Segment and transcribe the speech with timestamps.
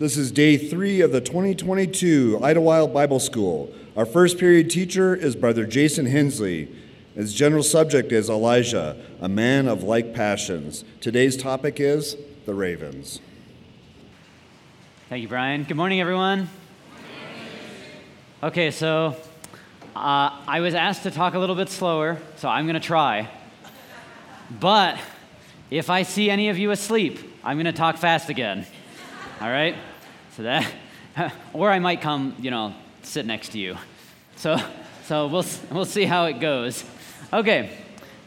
[0.00, 3.70] This is day three of the 2022 Idlewild Bible School.
[3.94, 6.74] Our first period teacher is Brother Jason Hensley.
[7.14, 10.84] His general subject is Elijah, a man of like passions.
[11.02, 12.16] Today's topic is
[12.46, 13.20] the ravens.
[15.10, 15.64] Thank you, Brian.
[15.64, 16.48] Good morning, everyone.
[18.42, 19.14] Okay, so
[19.94, 23.28] uh, I was asked to talk a little bit slower, so I'm going to try.
[24.50, 24.98] But
[25.70, 28.64] if I see any of you asleep, I'm going to talk fast again.
[29.42, 29.76] All right?
[30.42, 30.72] That,
[31.52, 33.76] or I might come, you know, sit next to you.
[34.36, 34.58] So,
[35.04, 36.84] so we'll, we'll see how it goes.
[37.32, 37.70] Okay,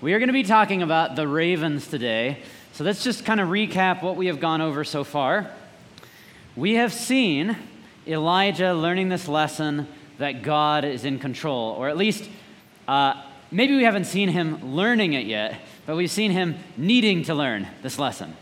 [0.01, 2.39] we are going to be talking about the ravens today.
[2.73, 5.49] So let's just kind of recap what we have gone over so far.
[6.55, 7.57] We have seen
[8.05, 9.87] Elijah learning this lesson
[10.17, 12.29] that God is in control, or at least
[12.87, 13.21] uh,
[13.51, 17.67] maybe we haven't seen him learning it yet, but we've seen him needing to learn
[17.81, 18.35] this lesson.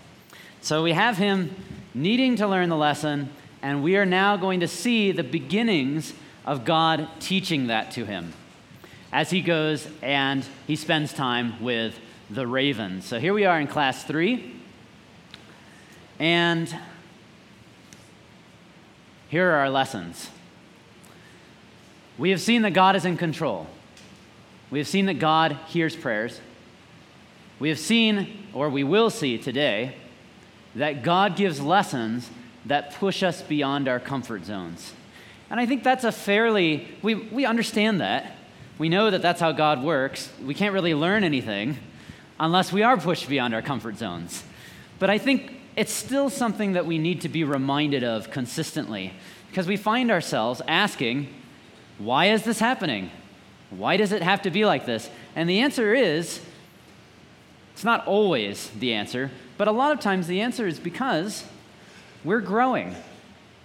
[0.61, 1.55] So we have him
[1.93, 3.29] needing to learn the lesson,
[3.61, 6.13] and we are now going to see the beginnings
[6.45, 8.33] of God teaching that to him
[9.11, 13.05] as he goes and he spends time with the ravens.
[13.05, 14.55] So here we are in class three.
[16.17, 16.73] And
[19.27, 20.29] here are our lessons.
[22.17, 23.67] We have seen that God is in control.
[24.69, 26.39] We have seen that God hears prayers.
[27.59, 29.95] We have seen, or we will see today,
[30.75, 32.29] that God gives lessons
[32.65, 34.93] that push us beyond our comfort zones.
[35.49, 38.37] And I think that's a fairly, we, we understand that.
[38.77, 40.29] We know that that's how God works.
[40.43, 41.77] We can't really learn anything
[42.39, 44.43] unless we are pushed beyond our comfort zones.
[44.97, 49.13] But I think it's still something that we need to be reminded of consistently
[49.49, 51.27] because we find ourselves asking,
[51.97, 53.11] why is this happening?
[53.69, 55.09] Why does it have to be like this?
[55.35, 56.41] And the answer is,
[57.73, 61.45] it's not always the answer, but a lot of times the answer is because
[62.23, 62.95] we're growing.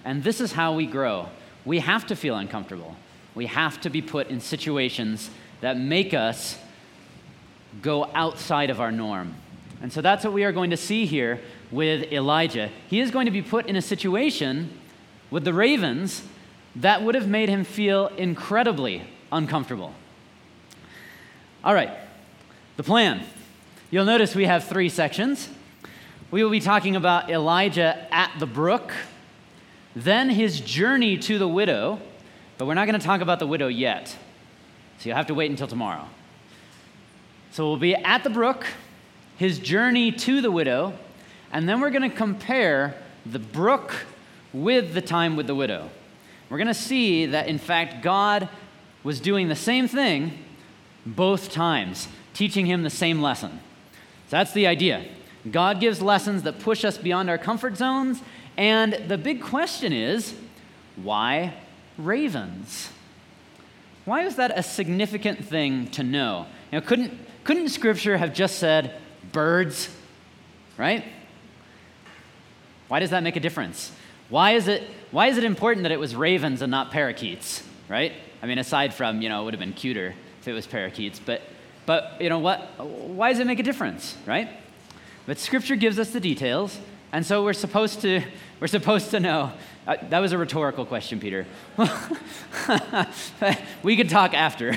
[0.04, 1.28] And this is how we grow.
[1.64, 2.96] We have to feel uncomfortable.
[3.34, 6.58] We have to be put in situations that make us
[7.82, 9.34] go outside of our norm.
[9.82, 11.40] And so that's what we are going to see here
[11.70, 12.70] with Elijah.
[12.88, 14.70] He is going to be put in a situation
[15.30, 16.22] with the ravens
[16.76, 19.02] that would have made him feel incredibly
[19.32, 19.92] uncomfortable.
[21.64, 21.90] All right,
[22.76, 23.22] the plan.
[23.90, 25.48] You'll notice we have three sections.
[26.30, 28.92] We will be talking about Elijah at the brook,
[29.94, 32.00] then his journey to the widow,
[32.58, 34.08] but we're not going to talk about the widow yet.
[34.98, 36.04] So you'll have to wait until tomorrow.
[37.52, 38.66] So we'll be at the brook,
[39.36, 40.94] his journey to the widow,
[41.52, 43.94] and then we're going to compare the brook
[44.52, 45.90] with the time with the widow.
[46.50, 48.48] We're going to see that, in fact, God
[49.04, 50.36] was doing the same thing
[51.04, 53.60] both times, teaching him the same lesson.
[54.28, 55.04] So that's the idea.
[55.50, 58.22] God gives lessons that push us beyond our comfort zones,
[58.56, 60.34] and the big question is
[60.96, 61.54] why
[61.98, 62.90] ravens?
[64.04, 66.46] Why is that a significant thing to know?
[66.70, 67.12] You know, couldn't,
[67.44, 68.94] couldn't Scripture have just said
[69.32, 69.88] birds,
[70.76, 71.04] right?
[72.88, 73.92] Why does that make a difference?
[74.28, 78.12] Why is it, why is it important that it was ravens and not parakeets, right?
[78.42, 81.20] I mean, aside from, you know, it would have been cuter if it was parakeets,
[81.24, 81.42] but,
[81.84, 82.60] but you know what?
[82.78, 84.48] Why does it make a difference, right?
[85.26, 86.78] But Scripture gives us the details,
[87.12, 88.22] and so we're supposed to,
[88.60, 89.52] we're supposed to know.
[89.86, 91.46] Uh, that was a rhetorical question, Peter.
[93.82, 94.76] we could talk after.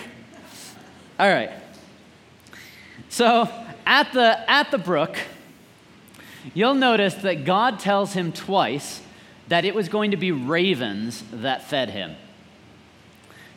[1.19, 1.51] All right.
[3.09, 3.49] So
[3.85, 5.17] at the, at the brook,
[6.53, 9.01] you'll notice that God tells him twice
[9.49, 12.15] that it was going to be ravens that fed him.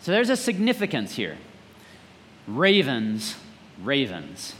[0.00, 1.38] So there's a significance here.
[2.46, 3.36] Ravens,
[3.82, 4.54] ravens.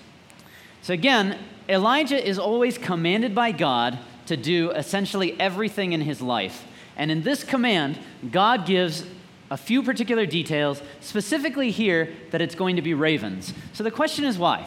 [0.83, 1.39] So again,
[1.69, 6.65] Elijah is always commanded by God to do essentially everything in his life.
[6.97, 7.99] And in this command,
[8.31, 9.05] God gives
[9.51, 13.53] a few particular details, specifically here that it's going to be ravens.
[13.75, 14.67] So the question is why?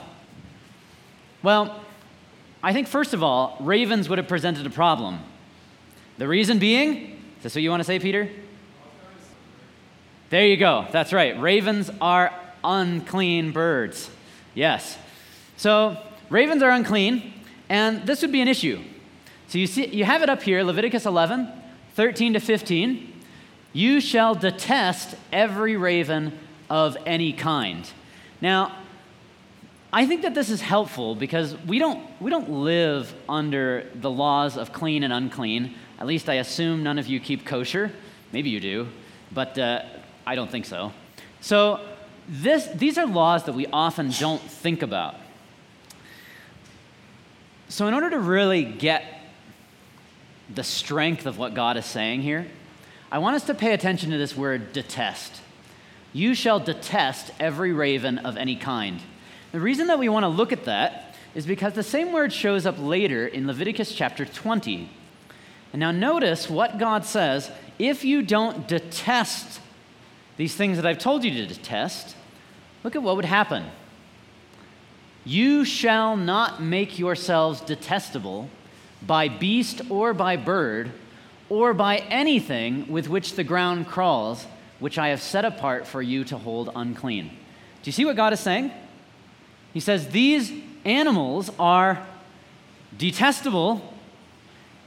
[1.41, 1.79] Well,
[2.61, 5.19] I think first of all, ravens would have presented a problem.
[6.17, 8.29] The reason being, is this what you want to say, Peter?
[10.29, 10.87] There you go.
[10.91, 11.39] That's right.
[11.39, 12.33] Ravens are
[12.63, 14.09] unclean birds.
[14.53, 14.97] Yes.
[15.57, 15.97] So,
[16.29, 17.33] ravens are unclean,
[17.69, 18.81] and this would be an issue.
[19.47, 21.47] So, you see you have it up here, Leviticus 11,
[21.93, 23.13] 13 to 15.
[23.73, 26.37] You shall detest every raven
[26.69, 27.89] of any kind.
[28.41, 28.75] Now,
[29.91, 34.57] I think that this is helpful because we don't, we don't live under the laws
[34.57, 35.73] of clean and unclean.
[35.99, 37.91] At least I assume none of you keep kosher.
[38.31, 38.87] Maybe you do,
[39.31, 39.83] but uh,
[40.25, 40.91] I don't think so.
[41.39, 41.79] So,
[42.27, 45.15] this, these are laws that we often don't think about.
[47.67, 49.03] So, in order to really get
[50.53, 52.45] the strength of what God is saying here,
[53.11, 55.41] I want us to pay attention to this word detest.
[56.13, 59.01] You shall detest every raven of any kind.
[59.51, 62.65] The reason that we want to look at that is because the same word shows
[62.65, 64.89] up later in Leviticus chapter 20.
[65.73, 69.59] And now notice what God says if you don't detest
[70.37, 72.15] these things that I've told you to detest,
[72.83, 73.65] look at what would happen.
[75.25, 78.47] You shall not make yourselves detestable
[79.05, 80.91] by beast or by bird
[81.49, 84.45] or by anything with which the ground crawls,
[84.79, 87.29] which I have set apart for you to hold unclean.
[87.29, 88.71] Do you see what God is saying?
[89.73, 90.53] He says, These
[90.85, 92.05] animals are
[92.95, 93.93] detestable,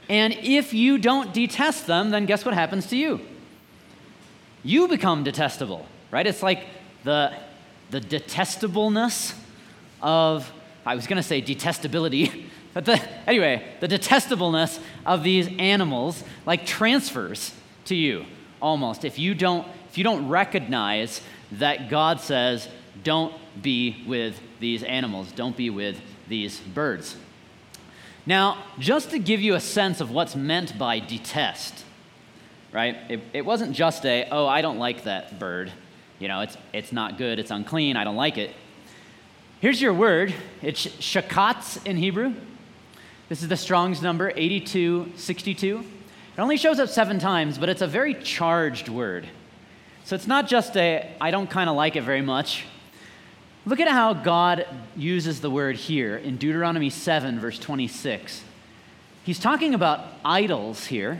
[0.07, 3.19] and if you don't detest them, then guess what happens to you?
[4.63, 6.25] You become detestable, right?
[6.25, 6.65] It's like
[7.03, 7.33] the,
[7.91, 9.33] the detestableness
[10.01, 10.51] of,
[10.85, 16.65] I was going to say detestability, but the, anyway, the detestableness of these animals like
[16.65, 17.53] transfers
[17.85, 18.25] to you
[18.61, 21.21] almost if you don't if you don't recognize
[21.53, 22.67] that God says
[23.03, 27.15] don't be with these animals, don't be with these birds.
[28.25, 31.83] Now, just to give you a sense of what's meant by detest,
[32.71, 32.97] right?
[33.09, 35.71] It, it wasn't just a, oh, I don't like that bird.
[36.19, 38.51] You know, it's, it's not good, it's unclean, I don't like it.
[39.61, 42.33] Here's your word it's shakats in Hebrew.
[43.27, 45.79] This is the Strong's number, 8262.
[45.79, 49.27] It only shows up seven times, but it's a very charged word.
[50.05, 52.63] So it's not just a, I don't kind of like it very much.
[53.65, 54.65] Look at how God
[54.95, 58.41] uses the word here in Deuteronomy 7, verse 26.
[59.25, 61.19] He's talking about idols here,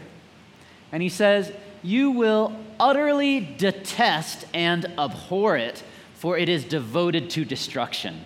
[0.94, 1.52] and he says,
[1.84, 5.84] You will utterly detest and abhor it,
[6.20, 8.26] for it is devoted to destruction.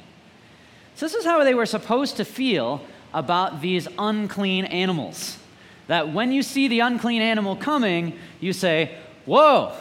[0.96, 2.82] So, this is how they were supposed to feel
[3.14, 5.38] about these unclean animals.
[5.86, 8.98] That when you see the unclean animal coming, you say,
[9.28, 9.74] Whoa,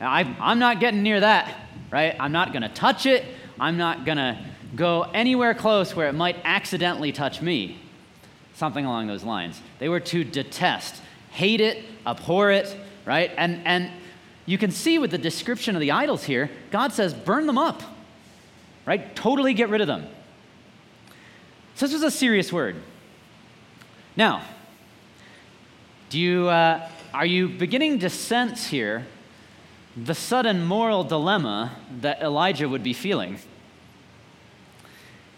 [0.00, 1.54] I, am not getting near that,
[1.90, 2.16] right?
[2.18, 3.22] I'm not going to touch it.
[3.60, 4.42] I'm not going to
[4.74, 7.78] go anywhere close where it might accidentally touch me.
[8.54, 9.60] Something along those lines.
[9.78, 12.74] They were to detest, hate it, abhor it,
[13.04, 13.30] right?
[13.36, 13.90] And, and
[14.44, 17.82] you can see with the description of the idols here, God says, burn them up,
[18.86, 19.14] right?
[19.14, 20.06] Totally get rid of them.
[21.74, 22.76] So this was a serious word.
[24.16, 24.42] Now,
[26.10, 29.06] do you, uh, are you beginning to sense here
[29.96, 33.38] the sudden moral dilemma that Elijah would be feeling?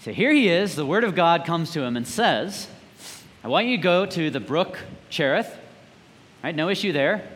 [0.00, 2.68] So here he is, the word of God comes to him and says,
[3.42, 4.78] I want you to go to the brook
[5.10, 5.56] Cherith,
[6.42, 6.54] right?
[6.54, 7.33] No issue there.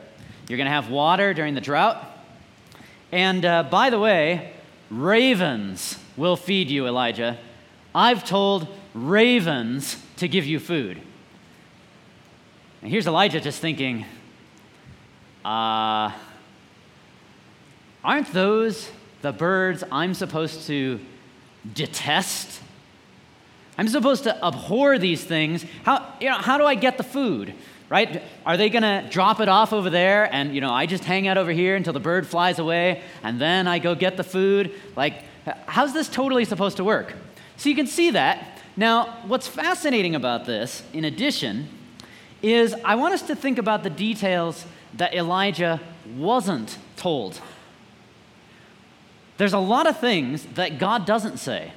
[0.48, 2.02] You're going to have water during the drought.
[3.12, 4.52] And uh, by the way,
[4.90, 7.38] ravens will feed you, Elijah.
[7.94, 11.00] I've told ravens to give you food.
[12.80, 14.06] And here's Elijah just thinking,
[15.44, 16.12] uh,
[18.02, 18.90] aren't those
[19.20, 20.98] the birds I'm supposed to
[21.74, 22.62] detest?
[23.76, 25.64] I'm supposed to abhor these things.
[25.84, 27.54] How, you know, how do I get the food?
[27.88, 28.22] Right?
[28.44, 31.26] Are they going to drop it off over there and, you know, I just hang
[31.26, 34.72] out over here until the bird flies away and then I go get the food?
[34.94, 35.22] Like,
[35.66, 37.14] how's this totally supposed to work?
[37.56, 38.60] So you can see that.
[38.76, 41.68] Now, what's fascinating about this, in addition,
[42.42, 45.80] is I want us to think about the details that Elijah
[46.16, 47.40] wasn't told.
[49.38, 51.72] There's a lot of things that God doesn't say.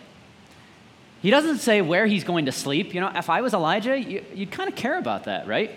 [1.22, 2.94] He doesn't say where he's going to sleep.
[2.94, 5.72] You know, if I was Elijah, you, would kind of care about that, right?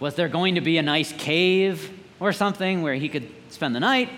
[0.00, 3.80] Was there going to be a nice cave or something where he could spend the
[3.80, 4.08] night?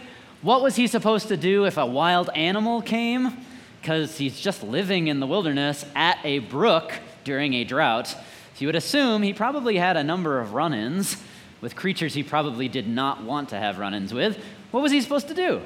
[0.42, 3.44] What was he supposed to do if a wild animal came?
[3.80, 6.92] because he's just living in the wilderness at a brook
[7.25, 8.08] during a drought.
[8.08, 8.18] So
[8.58, 11.16] you would assume he probably had a number of run ins
[11.61, 14.38] with creatures he probably did not want to have run ins with.
[14.70, 15.62] What was he supposed to do?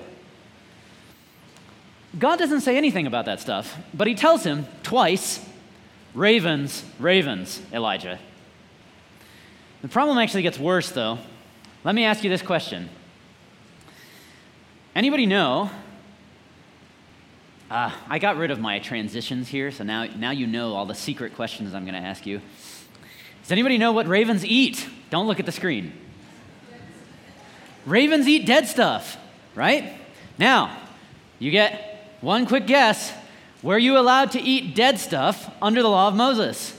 [2.19, 5.45] God doesn't say anything about that stuff, but he tells him twice
[6.15, 8.19] ravens, ravens, Elijah.
[9.83, 11.19] The problem actually gets worse, though.
[11.85, 12.89] Let me ask you this question
[14.95, 15.71] Anybody know
[17.73, 20.95] uh, I got rid of my transitions here, so now, now you know all the
[20.95, 22.43] secret questions I'm going to ask you.
[23.43, 24.87] Does anybody know what ravens eat?
[25.09, 25.95] Don't look at the screen.
[27.87, 29.17] Ravens eat dead stuff,
[29.55, 29.95] right?
[30.37, 30.77] Now,
[31.39, 33.11] you get one quick guess.
[33.63, 36.79] Were you allowed to eat dead stuff under the law of Moses?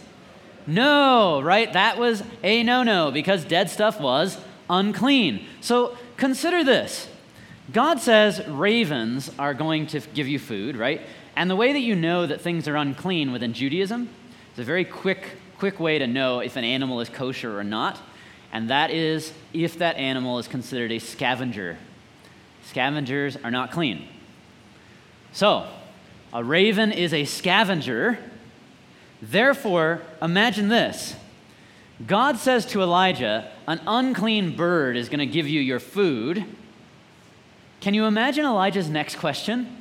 [0.66, 1.72] No, right?
[1.74, 4.38] That was a no no because dead stuff was
[4.70, 5.46] unclean.
[5.62, 7.08] So consider this
[7.72, 11.02] God says ravens are going to give you food, right?
[11.36, 14.10] And the way that you know that things are unclean within Judaism
[14.54, 18.00] is a very quick, quick way to know if an animal is kosher or not,
[18.52, 21.78] and that is if that animal is considered a scavenger.
[22.66, 24.08] Scavengers are not clean.
[25.32, 25.68] So,
[26.32, 28.20] a raven is a scavenger.
[29.24, 31.16] Therefore, imagine this
[32.06, 36.44] God says to Elijah, An unclean bird is going to give you your food.
[37.80, 39.78] Can you imagine Elijah's next question?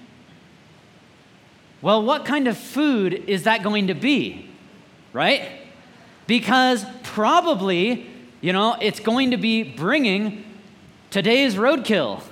[1.81, 4.49] Well, what kind of food is that going to be?
[5.13, 5.43] Right?
[6.29, 8.07] Because probably,
[8.41, 10.45] you know, it's going to be bringing
[11.11, 12.23] today's roadkill.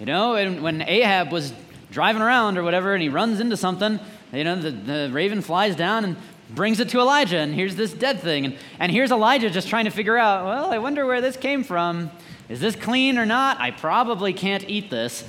[0.00, 1.52] You know, and when Ahab was
[1.92, 4.00] driving around or whatever and he runs into something,
[4.32, 6.16] you know, the, the raven flies down and
[6.50, 8.46] brings it to Elijah, and here's this dead thing.
[8.46, 11.62] And, and here's Elijah just trying to figure out, well, I wonder where this came
[11.62, 12.10] from.
[12.48, 13.60] Is this clean or not?
[13.60, 15.24] I probably can't eat this.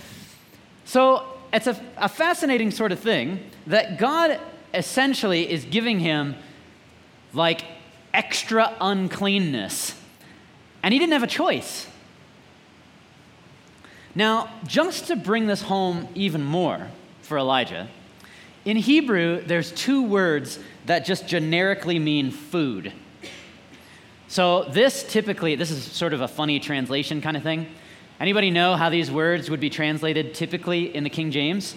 [0.86, 4.40] So it's a, a fascinating sort of thing that God
[4.74, 6.36] essentially is giving him
[7.34, 7.62] like
[8.14, 9.96] extra uncleanness.
[10.82, 11.88] And he didn't have a choice.
[14.16, 16.88] Now, just to bring this home even more
[17.22, 17.88] for Elijah,
[18.66, 20.60] in Hebrew, there's two words
[20.90, 22.92] that just generically mean food.
[24.28, 27.68] So this typically, this is sort of a funny translation kind of thing.
[28.20, 31.76] Anybody know how these words would be translated typically in the King James?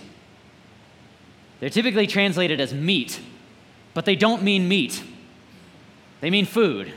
[1.61, 3.21] They're typically translated as meat,
[3.93, 5.03] but they don't mean meat.
[6.23, 6.91] They mean food.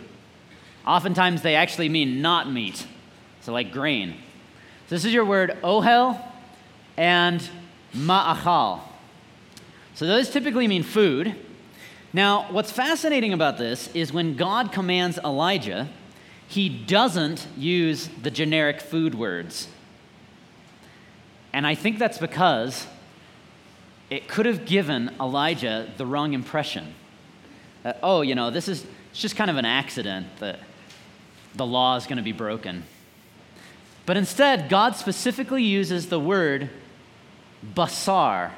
[0.88, 2.88] Oftentimes they actually mean not meat,
[3.42, 4.14] so like grain.
[4.88, 6.26] So this is your word ohel
[6.96, 7.46] and
[7.94, 8.80] ma'achal.
[9.96, 11.36] So those typically mean food.
[12.16, 15.90] Now, what's fascinating about this is when God commands Elijah,
[16.48, 19.68] he doesn't use the generic food words.
[21.52, 22.88] And I think that's because
[24.10, 26.96] it could have given Elijah the wrong impression.
[27.84, 30.60] That, oh, you know, this is it's just kind of an accident that
[31.54, 32.86] the law is going to be broken.
[34.06, 36.70] But instead, God specifically uses the word
[37.74, 38.52] basar,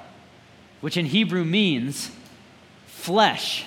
[0.80, 2.12] which in Hebrew means
[3.08, 3.64] flesh.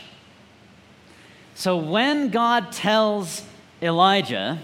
[1.54, 3.42] So when God tells
[3.80, 4.58] Elijah,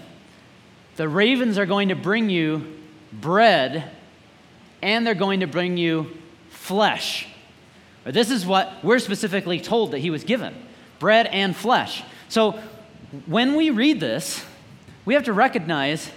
[0.97, 2.77] the ravens are going to bring you
[3.11, 3.89] bread
[4.83, 6.15] and they're going to bring you
[6.51, 7.27] flesh.
[8.05, 10.53] Or this is what we're specifically told that he was given
[10.99, 12.03] bread and flesh.
[12.29, 12.59] So
[13.25, 14.45] when we read this,
[15.05, 16.11] we have to recognize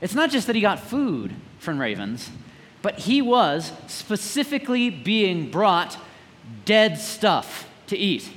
[0.00, 2.28] it's not just that he got food from ravens,
[2.82, 5.96] but he was specifically being brought
[6.64, 8.30] dead stuff to eat.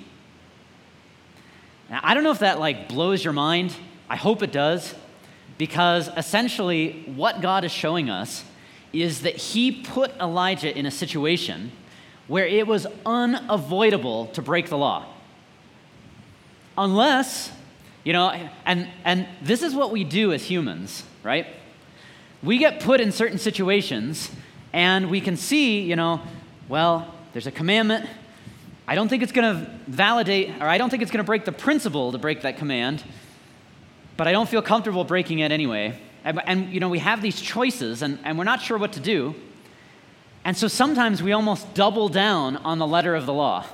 [1.90, 3.76] Now, I don't know if that like blows your mind.
[4.10, 4.94] I hope it does,
[5.58, 8.44] because essentially what God is showing us
[8.92, 11.72] is that he put Elijah in a situation
[12.28, 15.06] where it was unavoidable to break the law.
[16.78, 17.52] Unless,
[18.04, 18.30] you know,
[18.66, 21.48] and and this is what we do as humans, right?
[22.42, 24.32] We get put in certain situations
[24.74, 26.22] and we can see, you know,
[26.70, 28.10] well, there's a commandment,
[28.92, 31.46] I don't think it's going to validate, or I don't think it's going to break
[31.46, 33.02] the principle to break that command,
[34.18, 35.98] but I don't feel comfortable breaking it anyway.
[36.26, 39.00] And, and, you know, we have these choices, and, and we're not sure what to
[39.00, 39.34] do.
[40.44, 43.66] And so sometimes we almost double down on the letter of the law.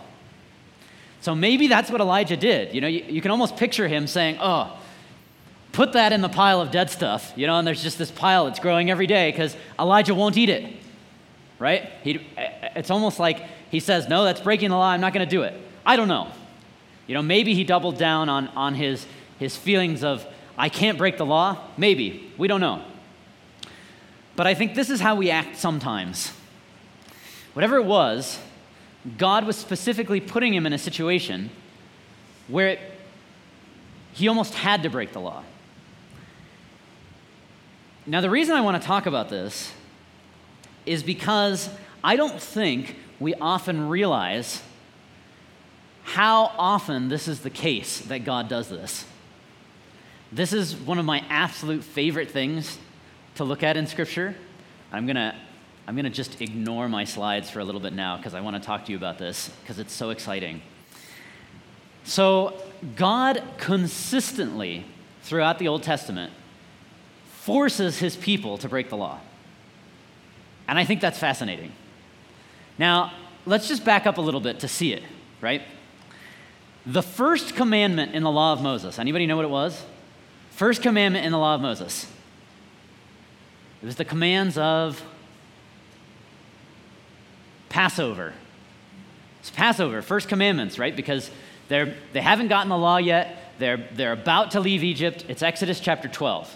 [1.22, 2.76] So maybe that's what Elijah did.
[2.76, 4.78] You know, you, you can almost picture him saying, Oh,
[5.72, 8.46] put that in the pile of dead stuff, you know, and there's just this pile
[8.46, 10.76] that's growing every day because Elijah won't eat it,
[11.58, 11.90] right?
[12.04, 12.24] He,
[12.76, 14.90] it's almost like he says, No, that's breaking the law.
[14.90, 15.54] I'm not going to do it.
[15.86, 16.32] I don't know.
[17.08, 19.06] You know, maybe he doubled down on, on his,
[19.40, 20.26] his feelings of,
[20.58, 21.58] I can't break the law.
[21.78, 22.32] Maybe.
[22.38, 22.84] We don't know.
[24.36, 26.34] But I think this is how we act sometimes.
[27.54, 28.40] Whatever it was,
[29.18, 31.50] God was specifically putting him in a situation
[32.48, 32.80] where it,
[34.14, 35.44] he almost had to break the law.
[38.06, 39.74] Now, the reason I want to talk about this
[40.86, 41.70] is because
[42.04, 44.62] I don't think we often realize
[46.04, 49.06] how often this is the case that God does this.
[50.32, 52.78] This is one of my absolute favorite things
[53.36, 54.36] to look at in Scripture.
[54.92, 55.36] I'm going to
[55.88, 58.58] I'm going to just ignore my slides for a little bit now because I want
[58.58, 60.62] to talk to you about this because it's so exciting.
[62.04, 62.62] So,
[62.98, 64.86] God consistently,
[65.22, 66.34] throughout the Old Testament,
[67.40, 69.20] forces his people to break the law.
[70.68, 71.72] And I think that's fascinating.
[72.78, 73.14] Now,
[73.46, 75.04] let's just back up a little bit to see it,
[75.42, 75.62] right?
[76.86, 79.84] The first commandment in the law of Moses, anybody know what it was?
[80.52, 82.12] First commandment in the law of Moses.
[83.82, 85.04] It was the commands of
[87.70, 88.34] Passover.
[89.40, 90.96] It's Passover, first commandments, right?
[90.96, 91.30] Because
[91.68, 93.54] They're, they haven't gotten the law yet.
[93.60, 95.26] They're, they're about to leave Egypt.
[95.28, 96.56] It's Exodus chapter 12.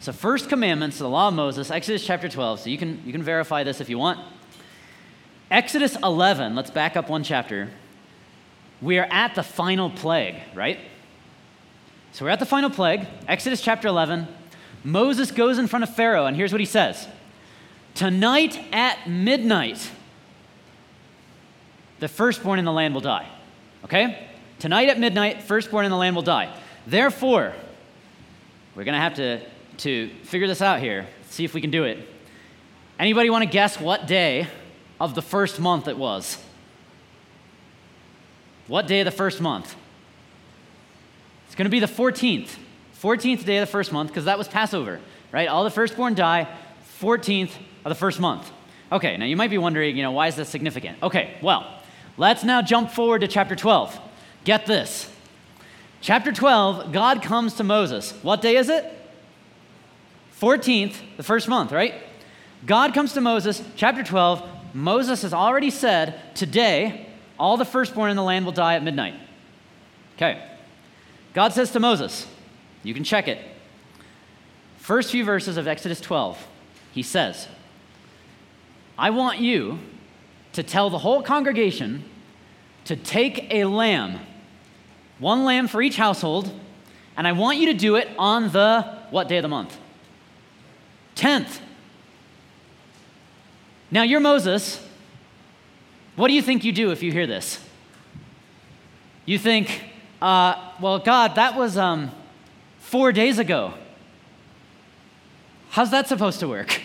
[0.00, 2.60] So, first commandments, the law of Moses, Exodus chapter 12.
[2.60, 4.20] So, you can, you can verify this if you want.
[5.50, 7.70] Exodus 11, let's back up one chapter.
[8.82, 10.78] We are at the final plague, right?
[12.12, 14.28] So, we're at the final plague, Exodus chapter 11.
[14.84, 17.08] Moses goes in front of Pharaoh, and here's what he says
[17.94, 19.90] Tonight at midnight,
[21.98, 23.26] the firstborn in the land will die.
[23.84, 24.28] Okay?
[24.58, 26.54] Tonight at midnight, firstborn in the land will die.
[26.86, 27.54] Therefore,
[28.74, 29.40] we're going to have to,
[29.78, 32.06] to figure this out here, see if we can do it.
[32.98, 34.46] Anybody want to guess what day
[35.00, 36.42] of the first month it was?
[38.66, 39.74] What day of the first month?
[41.46, 42.50] It's going to be the 14th.
[43.00, 45.00] 14th day of the first month, because that was Passover,
[45.32, 45.48] right?
[45.48, 46.48] All the firstborn die,
[47.00, 47.52] 14th
[47.84, 48.50] of the first month.
[48.90, 51.02] Okay, now you might be wondering, you know, why is this significant?
[51.02, 51.80] Okay, well,
[52.16, 53.98] let's now jump forward to chapter 12.
[54.44, 55.10] Get this.
[56.00, 58.12] Chapter 12, God comes to Moses.
[58.22, 58.84] What day is it?
[60.40, 61.94] 14th, the first month, right?
[62.66, 64.48] God comes to Moses, chapter 12.
[64.74, 67.06] Moses has already said, Today,
[67.38, 69.14] all the firstborn in the land will die at midnight.
[70.16, 70.44] Okay.
[71.34, 72.26] God says to Moses,
[72.82, 73.38] You can check it.
[74.78, 76.46] First few verses of Exodus 12,
[76.92, 77.46] he says,
[78.96, 79.78] I want you
[80.54, 82.04] to tell the whole congregation
[82.86, 84.18] to take a lamb,
[85.18, 86.50] one lamb for each household,
[87.16, 89.76] and I want you to do it on the what day of the month?
[91.16, 91.60] 10th.
[93.90, 94.84] Now you're Moses.
[96.16, 97.64] What do you think you do if you hear this?
[99.24, 99.84] You think,
[100.20, 102.10] uh, well, God, that was um,
[102.80, 103.74] four days ago.
[105.70, 106.80] How's that supposed to work?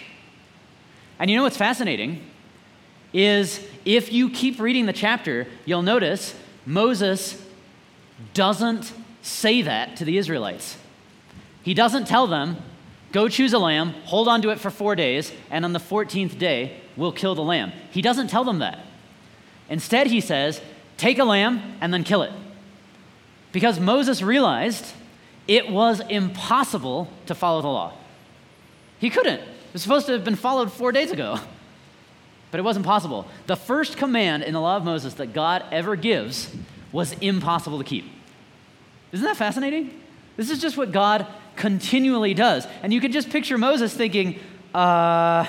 [1.20, 2.22] And you know what's fascinating?
[3.14, 7.42] Is if you keep reading the chapter, you'll notice Moses
[8.34, 10.78] doesn't say that to the Israelites.
[11.64, 12.58] He doesn't tell them,
[13.12, 16.38] go choose a lamb, hold on to it for four days, and on the 14th
[16.38, 17.72] day, we'll kill the lamb.
[17.92, 18.80] He doesn't tell them that.
[19.70, 20.62] Instead, he says,
[20.98, 22.32] take a lamb and then kill it.
[23.52, 24.94] Because Moses realized
[25.48, 27.94] it was impossible to follow the law.
[29.00, 29.40] He couldn't.
[29.40, 31.40] It was supposed to have been followed four days ago,
[32.52, 33.28] but it wasn't possible.
[33.48, 36.56] The first command in the law of Moses that God ever gives
[36.92, 38.06] was impossible to keep.
[39.12, 40.00] Isn't that fascinating?
[40.38, 42.66] This is just what God continually does.
[42.82, 44.40] And you can just picture Moses thinking,
[44.74, 45.46] uh,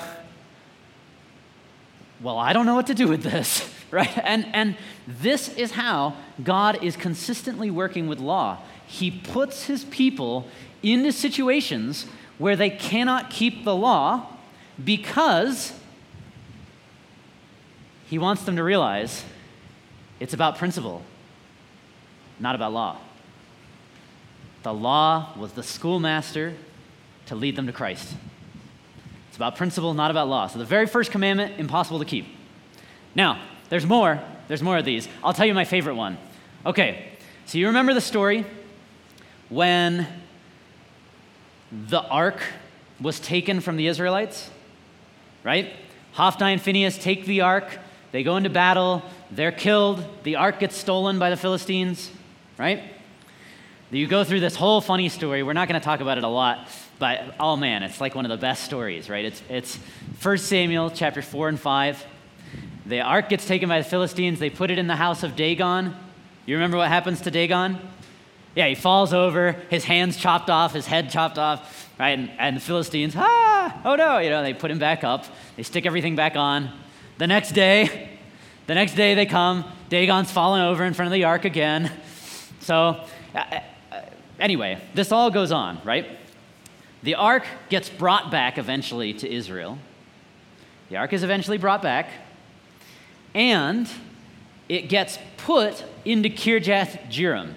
[2.25, 4.17] well, I don't know what to do with this, right?
[4.17, 4.75] And, and
[5.07, 8.57] this is how God is consistently working with law.
[8.87, 10.47] He puts his people
[10.81, 12.07] into situations
[12.39, 14.27] where they cannot keep the law
[14.83, 15.79] because
[18.07, 19.23] he wants them to realize
[20.19, 21.03] it's about principle,
[22.39, 22.97] not about law.
[24.63, 26.55] The law was the schoolmaster
[27.27, 28.15] to lead them to Christ.
[29.35, 30.47] It's about principle, not about law.
[30.47, 32.25] So the very first commandment, impossible to keep.
[33.15, 34.21] Now, there's more.
[34.47, 35.09] There's more of these.
[35.21, 36.17] I'll tell you my favorite one.
[36.65, 37.11] Okay,
[37.45, 38.45] so you remember the story
[39.49, 40.07] when
[41.69, 42.41] the ark
[43.01, 44.49] was taken from the Israelites,
[45.43, 45.73] right?
[46.13, 47.77] Hophni and Phinehas take the ark,
[48.13, 52.09] they go into battle, they're killed, the ark gets stolen by the Philistines,
[52.57, 52.83] right?
[53.91, 55.43] You go through this whole funny story.
[55.43, 58.25] We're not going to talk about it a lot, but oh man, it's like one
[58.25, 59.25] of the best stories, right?
[59.25, 59.77] It's, it's
[60.21, 62.05] 1 Samuel chapter 4 and 5.
[62.85, 65.95] The ark gets taken by the Philistines, they put it in the house of Dagon.
[66.45, 67.79] You remember what happens to Dagon?
[68.55, 72.17] Yeah, he falls over, his hands chopped off, his head chopped off, right?
[72.17, 75.25] And, and the Philistines, ah, oh no, you know, they put him back up,
[75.57, 76.71] they stick everything back on.
[77.17, 78.17] The next day,
[78.67, 81.91] the next day they come, Dagon's fallen over in front of the ark again.
[82.61, 83.59] So, uh,
[83.91, 84.01] uh,
[84.39, 86.07] anyway, this all goes on, right?
[87.05, 89.77] The ark gets brought back eventually to Israel.
[90.89, 92.09] The ark is eventually brought back,
[93.35, 93.87] and
[94.67, 97.53] it gets put into Kirjath Jearim.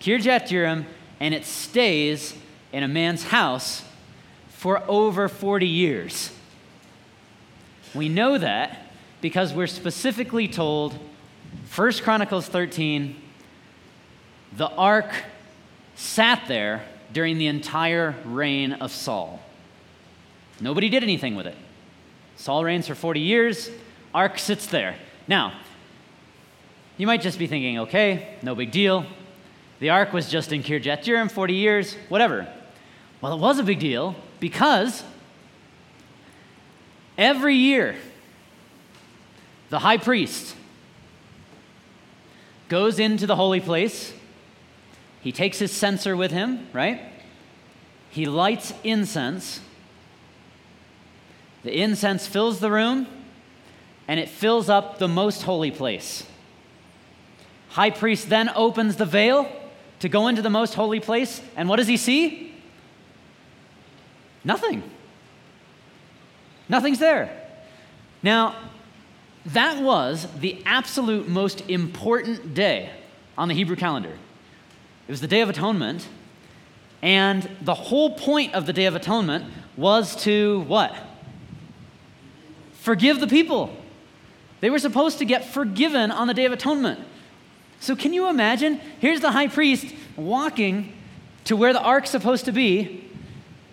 [0.00, 0.84] Kirjath Jearim,
[1.18, 2.36] and it stays
[2.74, 3.84] in a man's house
[4.50, 6.30] for over 40 years.
[7.94, 8.92] We know that
[9.22, 10.98] because we're specifically told
[11.74, 13.16] 1 Chronicles 13
[14.58, 15.10] the ark
[15.96, 19.40] sat there during the entire reign of Saul.
[20.60, 21.56] Nobody did anything with it.
[22.36, 23.70] Saul reigns for 40 years,
[24.12, 24.96] ark sits there.
[25.26, 25.54] Now,
[26.96, 29.06] you might just be thinking, okay, no big deal.
[29.78, 32.48] The ark was just in Kirjath Jearim 40 years, whatever.
[33.20, 35.02] Well, it was a big deal because
[37.16, 37.96] every year,
[39.70, 40.56] the high priest,
[42.68, 44.12] goes into the holy place.
[45.24, 47.00] He takes his censer with him, right?
[48.10, 49.60] He lights incense.
[51.62, 53.06] The incense fills the room
[54.06, 56.26] and it fills up the most holy place.
[57.70, 59.50] High priest then opens the veil
[60.00, 62.54] to go into the most holy place, and what does he see?
[64.44, 64.82] Nothing.
[66.68, 67.34] Nothing's there.
[68.22, 68.56] Now,
[69.46, 72.90] that was the absolute most important day
[73.38, 74.18] on the Hebrew calendar.
[75.06, 76.08] It was the Day of Atonement,
[77.02, 79.44] and the whole point of the Day of Atonement
[79.76, 80.94] was to what?
[82.80, 83.76] Forgive the people.
[84.60, 87.00] They were supposed to get forgiven on the Day of Atonement.
[87.80, 88.80] So, can you imagine?
[88.98, 90.94] Here's the high priest walking
[91.44, 93.10] to where the ark's supposed to be,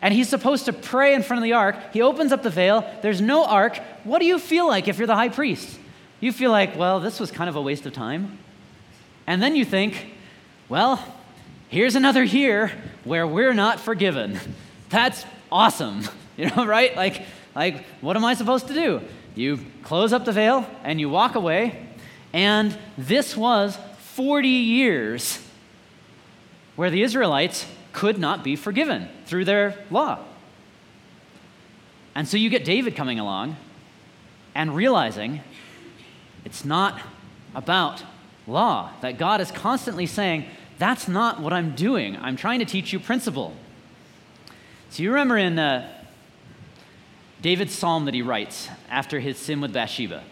[0.02, 1.78] and he's supposed to pray in front of the ark.
[1.94, 3.78] He opens up the veil, there's no ark.
[4.04, 5.80] What do you feel like if you're the high priest?
[6.20, 8.38] You feel like, well, this was kind of a waste of time.
[9.28, 10.14] And then you think,
[10.68, 11.04] well,
[11.72, 12.72] here's another year
[13.06, 14.40] where we're not forgiven.
[14.90, 16.04] That's awesome.
[16.38, 16.96] You know, right?
[16.96, 19.02] Like, like, what am I supposed to do?
[19.36, 21.86] You close up the veil and you walk away.
[22.34, 23.78] And this was
[24.16, 25.40] 40 years
[26.78, 30.20] where the Israelites could not be forgiven through their law.
[32.16, 33.58] And so you get David coming along
[34.56, 35.42] and realizing
[36.44, 37.00] it's not
[37.54, 38.04] about
[38.48, 40.46] law, that God is constantly saying,
[40.82, 42.18] That's not what I'm doing.
[42.18, 43.54] I'm trying to teach you principle.
[44.90, 45.88] So you remember in uh,
[47.40, 50.24] David's psalm that he writes after his sin with Bathsheba,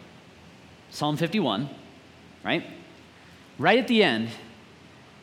[0.89, 1.69] Psalm 51,
[2.43, 2.65] right?
[3.59, 4.29] right at the end,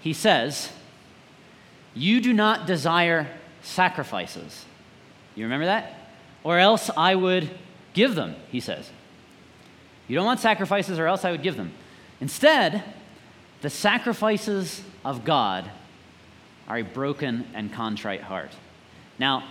[0.00, 0.70] he says,
[1.92, 3.26] You do not desire
[3.62, 4.64] sacrifices.
[5.34, 6.08] You remember that?
[6.44, 7.50] Or else I would
[7.94, 8.92] give them, he says.
[10.06, 11.72] You don't want sacrifices, or else I would give them.
[12.20, 12.84] Instead,
[13.60, 15.70] the sacrifices of God
[16.66, 18.50] are a broken and contrite heart.
[19.20, 19.44] Now,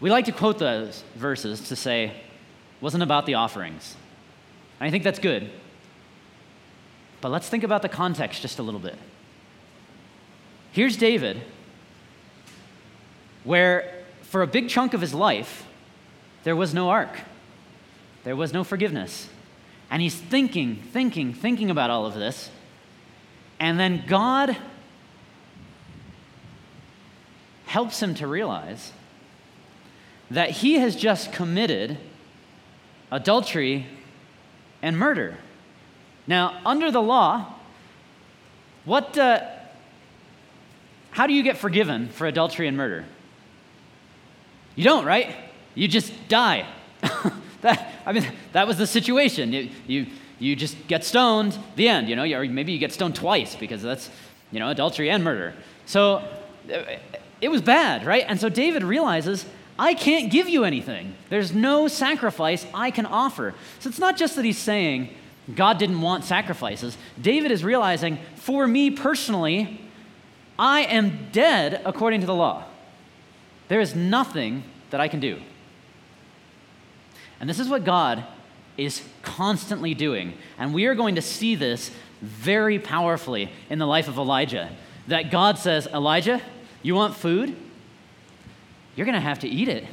[0.00, 2.12] we like to quote those verses to say,
[2.80, 3.96] wasn't about the offerings.
[4.80, 5.50] And I think that's good.
[7.20, 8.96] But let's think about the context just a little bit.
[10.72, 11.42] Here's David,
[13.44, 15.64] where for a big chunk of his life,
[16.42, 17.20] there was no ark,
[18.24, 19.28] there was no forgiveness.
[19.90, 22.50] And he's thinking, thinking, thinking about all of this.
[23.60, 24.56] And then God
[27.68, 28.92] helps him to realize
[30.30, 31.98] that he has just committed
[33.10, 33.86] adultery
[34.80, 35.36] and murder.
[36.26, 37.54] Now, under the law,
[38.86, 39.46] what, uh,
[41.10, 43.04] how do you get forgiven for adultery and murder?
[44.74, 45.36] You don't, right?
[45.74, 46.66] You just die.
[47.60, 49.52] that, I mean, that was the situation.
[49.52, 50.06] You, you,
[50.38, 53.82] you just get stoned, the end, you know, or maybe you get stoned twice because
[53.82, 54.08] that's,
[54.52, 55.52] you know, adultery and murder.
[55.84, 56.22] So
[56.72, 56.82] uh,
[57.40, 58.24] it was bad, right?
[58.26, 59.46] And so David realizes,
[59.78, 61.14] I can't give you anything.
[61.28, 63.54] There's no sacrifice I can offer.
[63.78, 65.14] So it's not just that he's saying,
[65.54, 66.98] God didn't want sacrifices.
[67.20, 69.80] David is realizing, for me personally,
[70.58, 72.64] I am dead according to the law.
[73.68, 75.40] There is nothing that I can do.
[77.40, 78.24] And this is what God
[78.76, 80.34] is constantly doing.
[80.58, 84.70] And we are going to see this very powerfully in the life of Elijah.
[85.06, 86.42] That God says, Elijah,
[86.88, 87.54] you want food?
[88.96, 89.86] You're going to have to eat it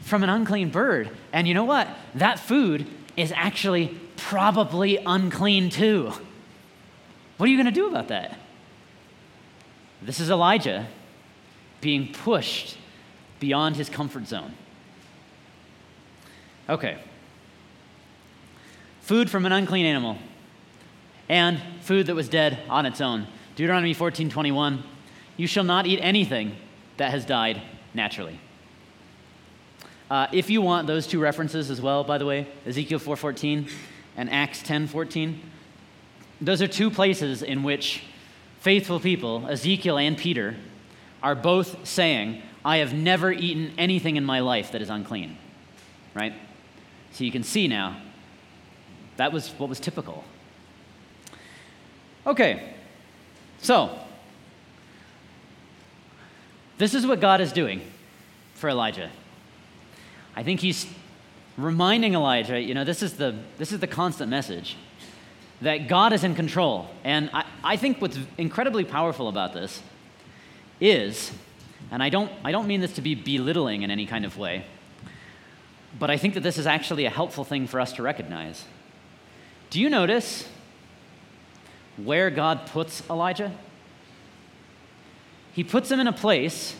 [0.00, 1.10] from an unclean bird.
[1.32, 1.88] And you know what?
[2.14, 2.86] That food
[3.16, 6.12] is actually probably unclean too.
[7.36, 8.38] What are you going to do about that?
[10.02, 10.88] This is Elijah
[11.80, 12.76] being pushed
[13.38, 14.54] beyond his comfort zone.
[16.68, 16.98] Okay.
[19.02, 20.18] Food from an unclean animal
[21.28, 23.26] and food that was dead on its own.
[23.54, 24.82] Deuteronomy 14:21,
[25.36, 26.56] you shall not eat anything
[26.96, 27.62] that has died
[27.94, 28.38] naturally.
[30.10, 33.70] Uh, if you want those two references as well, by the way, Ezekiel 4:14
[34.16, 35.40] and Acts 10:14,
[36.40, 38.02] those are two places in which
[38.60, 40.56] faithful people, Ezekiel and Peter,
[41.22, 45.38] are both saying, "I have never eaten anything in my life that is unclean."
[46.14, 46.34] Right?
[47.12, 47.96] So you can see now
[49.16, 50.24] that was what was typical.
[52.26, 52.74] Okay.
[53.60, 53.98] So,
[56.82, 57.80] this is what God is doing
[58.54, 59.08] for Elijah.
[60.34, 60.84] I think he's
[61.56, 64.76] reminding Elijah, you know, this is the, this is the constant message
[65.60, 66.88] that God is in control.
[67.04, 69.80] And I, I think what's incredibly powerful about this
[70.80, 71.30] is,
[71.92, 74.64] and I don't, I don't mean this to be belittling in any kind of way,
[76.00, 78.64] but I think that this is actually a helpful thing for us to recognize.
[79.70, 80.48] Do you notice
[81.96, 83.52] where God puts Elijah?
[85.52, 86.74] He puts him in a place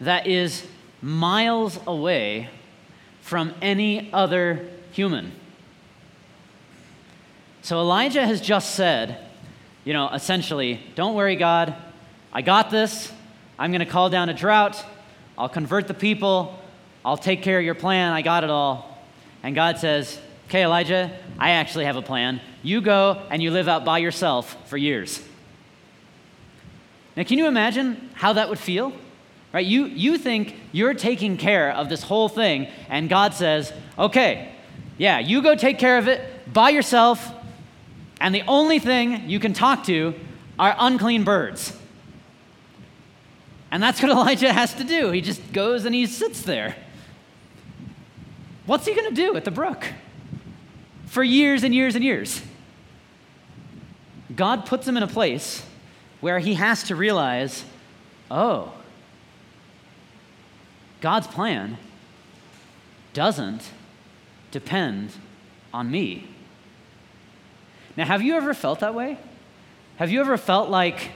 [0.00, 0.66] that is
[1.00, 2.48] miles away
[3.20, 5.32] from any other human.
[7.62, 9.18] So Elijah has just said,
[9.84, 11.74] you know, essentially, don't worry, God,
[12.32, 13.12] I got this.
[13.58, 14.84] I'm going to call down a drought.
[15.38, 16.58] I'll convert the people.
[17.04, 18.12] I'll take care of your plan.
[18.12, 18.98] I got it all.
[19.42, 22.40] And God says, okay, Elijah, I actually have a plan.
[22.62, 25.22] You go and you live out by yourself for years.
[27.16, 28.92] Now, can you imagine how that would feel?
[29.52, 29.66] Right?
[29.66, 34.52] You, you think you're taking care of this whole thing, and God says, okay,
[34.96, 37.30] yeah, you go take care of it by yourself,
[38.20, 40.14] and the only thing you can talk to
[40.58, 41.76] are unclean birds.
[43.70, 45.10] And that's what Elijah has to do.
[45.10, 46.76] He just goes and he sits there.
[48.64, 49.86] What's he going to do at the brook?
[51.06, 52.40] For years and years and years.
[54.34, 55.64] God puts him in a place
[56.22, 57.64] where he has to realize
[58.30, 58.72] oh,
[61.02, 61.76] God's plan
[63.12, 63.70] doesn't
[64.50, 65.10] depend
[65.74, 66.26] on me.
[67.94, 69.18] Now, have you ever felt that way?
[69.96, 71.10] Have you ever felt like,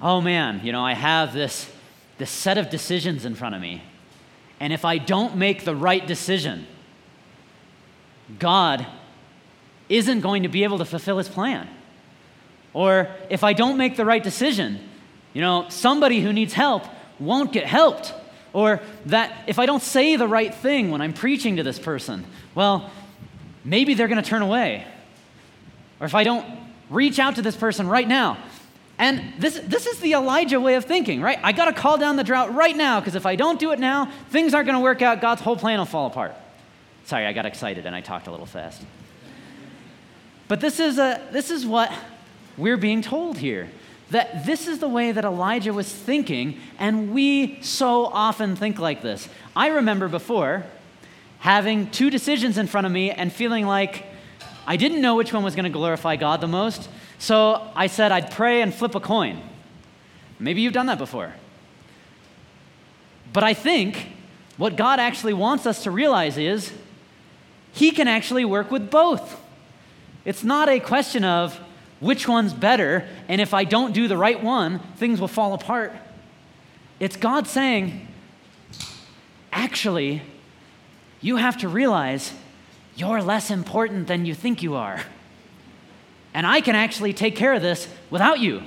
[0.00, 1.70] oh man, you know, I have this,
[2.16, 3.82] this set of decisions in front of me,
[4.58, 6.66] and if I don't make the right decision,
[8.38, 8.86] God
[9.88, 11.68] isn't going to be able to fulfill his plan.
[12.72, 14.78] Or if I don't make the right decision,
[15.32, 16.84] you know, somebody who needs help
[17.18, 18.14] won't get helped.
[18.52, 22.24] Or that if I don't say the right thing when I'm preaching to this person,
[22.54, 22.90] well,
[23.64, 24.86] maybe they're going to turn away.
[26.00, 26.44] Or if I don't
[26.88, 28.36] reach out to this person right now.
[28.98, 31.38] And this, this is the Elijah way of thinking, right?
[31.42, 33.78] I got to call down the drought right now because if I don't do it
[33.78, 35.22] now, things aren't going to work out.
[35.22, 36.34] God's whole plan will fall apart.
[37.04, 38.82] Sorry, I got excited and I talked a little fast.
[40.48, 41.90] But this is, a, this is what
[42.60, 43.68] we're being told here
[44.10, 49.02] that this is the way that Elijah was thinking, and we so often think like
[49.02, 49.28] this.
[49.54, 50.64] I remember before
[51.38, 54.04] having two decisions in front of me and feeling like
[54.66, 58.12] I didn't know which one was going to glorify God the most, so I said
[58.12, 59.40] I'd pray and flip a coin.
[60.38, 61.34] Maybe you've done that before.
[63.32, 64.08] But I think
[64.56, 66.72] what God actually wants us to realize is
[67.72, 69.40] He can actually work with both.
[70.24, 71.58] It's not a question of,
[72.00, 75.92] which one's better, and if I don't do the right one, things will fall apart.
[76.98, 78.08] It's God saying,
[79.52, 80.22] actually,
[81.20, 82.32] you have to realize
[82.96, 85.02] you're less important than you think you are.
[86.32, 88.62] And I can actually take care of this without you.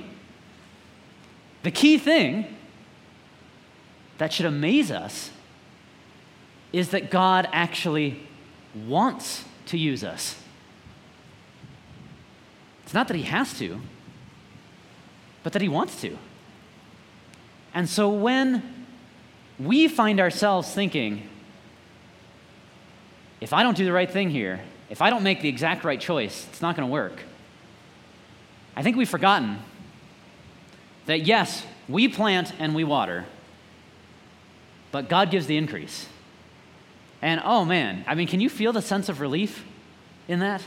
[1.62, 2.46] The key thing
[4.18, 5.30] that should amaze us
[6.72, 8.20] is that God actually
[8.86, 10.36] wants to use us.
[12.94, 13.80] Not that he has to,
[15.42, 16.16] but that he wants to.
[17.74, 18.86] And so when
[19.58, 21.28] we find ourselves thinking,
[23.40, 26.00] if I don't do the right thing here, if I don't make the exact right
[26.00, 27.20] choice, it's not going to work.
[28.76, 29.58] I think we've forgotten
[31.06, 33.26] that yes, we plant and we water,
[34.92, 36.06] but God gives the increase.
[37.20, 39.64] And oh man, I mean, can you feel the sense of relief
[40.28, 40.62] in that?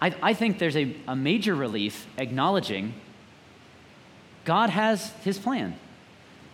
[0.00, 2.94] I, I think there's a, a major relief acknowledging
[4.44, 5.76] God has his plan.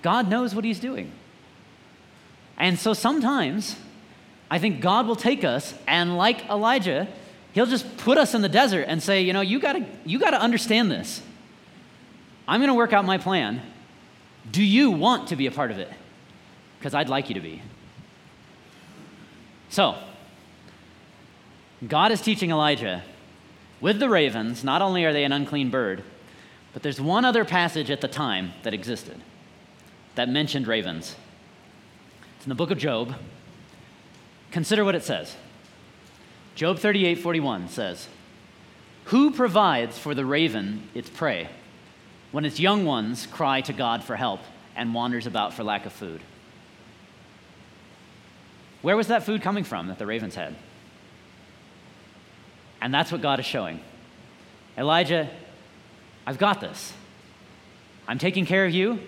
[0.02, 1.12] God knows what he's doing.
[2.58, 3.76] And so sometimes
[4.50, 7.08] I think God will take us and, like Elijah,
[7.52, 10.40] he'll just put us in the desert and say, you know, you gotta, you gotta
[10.40, 11.22] understand this.
[12.48, 13.62] I'm gonna work out my plan.
[14.50, 15.90] Do you want to be a part of it?
[16.78, 17.62] Because I'd like you to be.
[19.68, 19.96] So,
[21.86, 23.02] God is teaching Elijah
[23.80, 26.02] with the ravens, not only are they an unclean bird,
[26.72, 29.20] but there's one other passage at the time that existed
[30.16, 31.14] that mentioned ravens.
[32.36, 33.14] It's in the book of Job.
[34.50, 35.36] Consider what it says.
[36.54, 38.08] Job 38 41 says,
[39.04, 41.48] Who provides for the raven its prey
[42.32, 44.40] when its young ones cry to God for help
[44.74, 46.20] and wanders about for lack of food?
[48.82, 50.54] Where was that food coming from that the ravens had?
[52.86, 53.80] And that's what God is showing.
[54.78, 55.28] Elijah,
[56.24, 56.92] I've got this.
[58.06, 59.00] I'm taking care of you.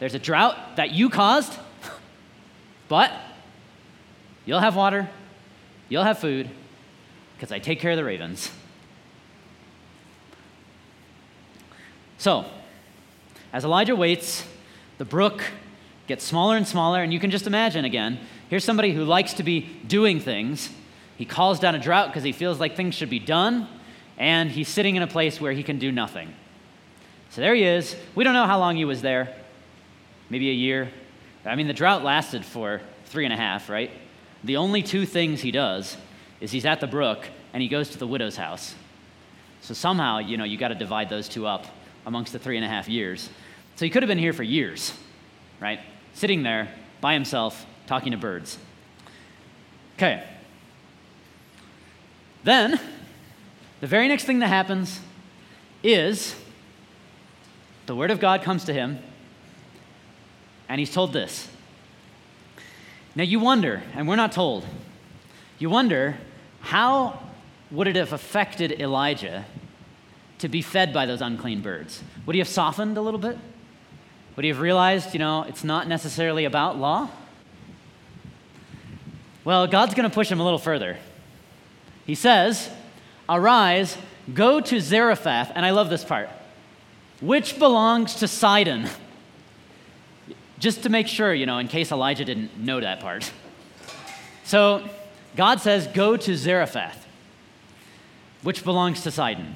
[0.00, 1.52] There's a drought that you caused,
[2.88, 3.12] but
[4.46, 5.10] you'll have water,
[5.90, 6.48] you'll have food,
[7.36, 8.50] because I take care of the ravens.
[12.16, 12.46] So,
[13.52, 14.46] as Elijah waits,
[14.96, 15.44] the brook
[16.06, 19.42] gets smaller and smaller, and you can just imagine again here's somebody who likes to
[19.42, 20.70] be doing things,
[21.18, 23.68] he calls down a drought because he feels like things should be done.
[24.16, 26.34] and he's sitting in a place where he can do nothing.
[27.30, 27.94] So there he is.
[28.16, 29.32] We don't know how long he was there.
[30.28, 30.90] Maybe a year.
[31.44, 33.92] I mean, the drought lasted for three and a half, right?
[34.42, 35.96] The only two things he does
[36.40, 38.74] is he's at the brook and he goes to the widow's house.
[39.60, 41.66] So somehow, you know, you got to divide those two up
[42.04, 43.28] amongst the three and a half years.
[43.76, 44.92] So he could have been here for years,
[45.60, 45.80] right?
[46.14, 48.58] Sitting there by himself, talking to birds.
[49.96, 50.24] Okay.
[52.44, 52.80] Then,
[53.80, 55.00] the very next thing that happens
[55.82, 56.34] is
[57.86, 58.98] the word of God comes to him,
[60.68, 61.48] and he's told this.
[63.14, 64.64] Now you wonder, and we're not told,
[65.58, 66.16] you wonder
[66.60, 67.20] how
[67.70, 69.44] would it have affected Elijah
[70.38, 72.02] to be fed by those unclean birds?
[72.26, 73.36] Would he have softened a little bit?
[74.36, 77.10] Would he have realized, you know, it's not necessarily about law?
[79.44, 80.96] Well, God's going to push him a little further.
[82.08, 82.70] He says,
[83.28, 83.98] Arise,
[84.32, 86.30] go to Zarephath, and I love this part,
[87.20, 88.88] which belongs to Sidon.
[90.58, 93.30] Just to make sure, you know, in case Elijah didn't know that part.
[94.44, 94.88] So,
[95.36, 97.06] God says, Go to Zarephath,
[98.42, 99.54] which belongs to Sidon.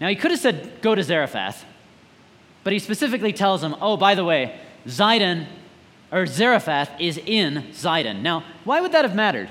[0.00, 1.64] Now, he could have said, Go to Zarephath,
[2.64, 5.46] but he specifically tells him, Oh, by the way, Zidon
[6.10, 8.20] or Zarephath is in Zidon.
[8.20, 9.48] Now, why would that have mattered?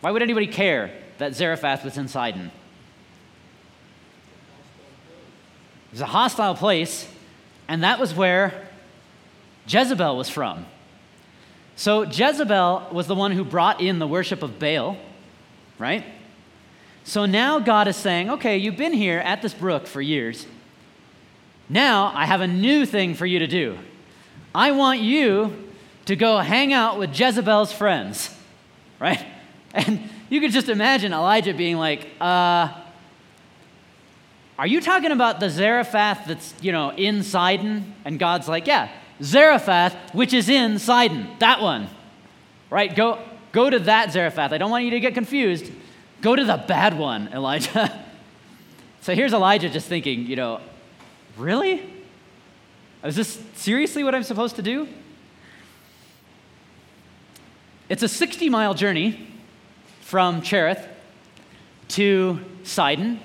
[0.00, 2.50] Why would anybody care that Zarephath was in Sidon?
[5.88, 7.08] It was a hostile place,
[7.68, 8.68] and that was where
[9.66, 10.66] Jezebel was from.
[11.76, 14.96] So Jezebel was the one who brought in the worship of Baal,
[15.78, 16.04] right?
[17.04, 20.46] So now God is saying, okay, you've been here at this brook for years.
[21.68, 23.78] Now I have a new thing for you to do.
[24.54, 25.70] I want you
[26.06, 28.36] to go hang out with Jezebel's friends,
[29.00, 29.24] right?
[29.72, 32.72] And you could just imagine Elijah being like, uh,
[34.58, 37.94] are you talking about the Zarephath that's, you know, in Sidon?
[38.04, 38.90] And God's like, yeah,
[39.22, 41.88] Zarephath, which is in Sidon, that one,
[42.68, 42.94] right?
[42.94, 43.18] Go,
[43.52, 44.52] go to that Zarephath.
[44.52, 45.70] I don't want you to get confused.
[46.20, 48.04] Go to the bad one, Elijah.
[49.00, 50.60] so here's Elijah just thinking, you know,
[51.36, 51.88] really?
[53.02, 54.88] Is this seriously what I'm supposed to do?
[57.88, 59.26] It's a 60 mile journey
[60.10, 60.88] from Cherith
[61.86, 63.20] to Sidon.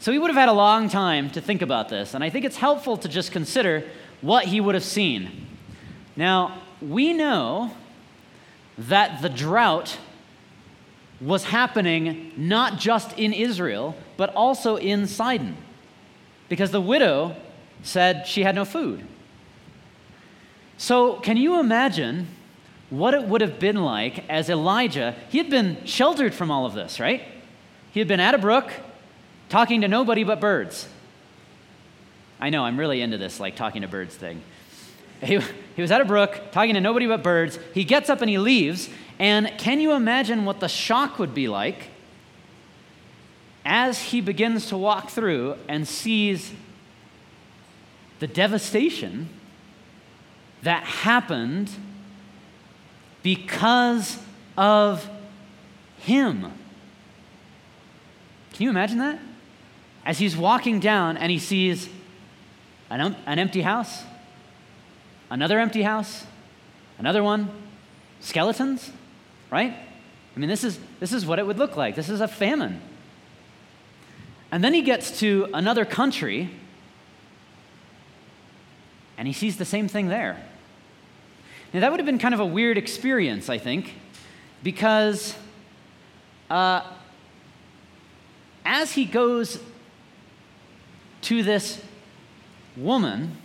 [0.00, 2.44] So he would have had a long time to think about this, and I think
[2.44, 3.84] it's helpful to just consider
[4.20, 5.46] what he would have seen.
[6.14, 7.72] Now, we know
[8.76, 9.96] that the drought
[11.22, 15.56] was happening not just in Israel, but also in Sidon,
[16.50, 17.34] because the widow
[17.82, 19.06] said she had no food.
[20.76, 22.26] So, can you imagine
[22.90, 25.14] what it would have been like as Elijah?
[25.28, 27.22] He had been sheltered from all of this, right?
[27.92, 28.72] He had been at a brook
[29.48, 30.88] talking to nobody but birds.
[32.40, 34.42] I know, I'm really into this, like talking to birds thing.
[35.22, 35.40] He,
[35.74, 37.58] he was at a brook talking to nobody but birds.
[37.74, 38.88] He gets up and he leaves.
[39.18, 41.88] And can you imagine what the shock would be like
[43.64, 46.52] as he begins to walk through and sees
[48.20, 49.28] the devastation
[50.62, 51.70] that happened
[53.22, 54.18] because
[54.56, 55.08] of
[55.98, 56.52] him.
[58.52, 59.18] Can you imagine that?
[60.04, 61.88] As he's walking down and he sees
[62.90, 64.02] an, an empty house,
[65.30, 66.26] another empty house,
[66.98, 67.50] another one,
[68.20, 68.90] skeletons,
[69.50, 69.72] right?
[69.72, 71.94] I mean, this is, this is what it would look like.
[71.94, 72.80] This is a famine.
[74.50, 76.50] And then he gets to another country
[79.18, 80.42] and he sees the same thing there.
[81.72, 83.94] Now, that would have been kind of a weird experience, I think,
[84.62, 85.36] because
[86.48, 86.82] uh,
[88.64, 89.60] as he goes
[91.22, 91.82] to this
[92.76, 93.36] woman,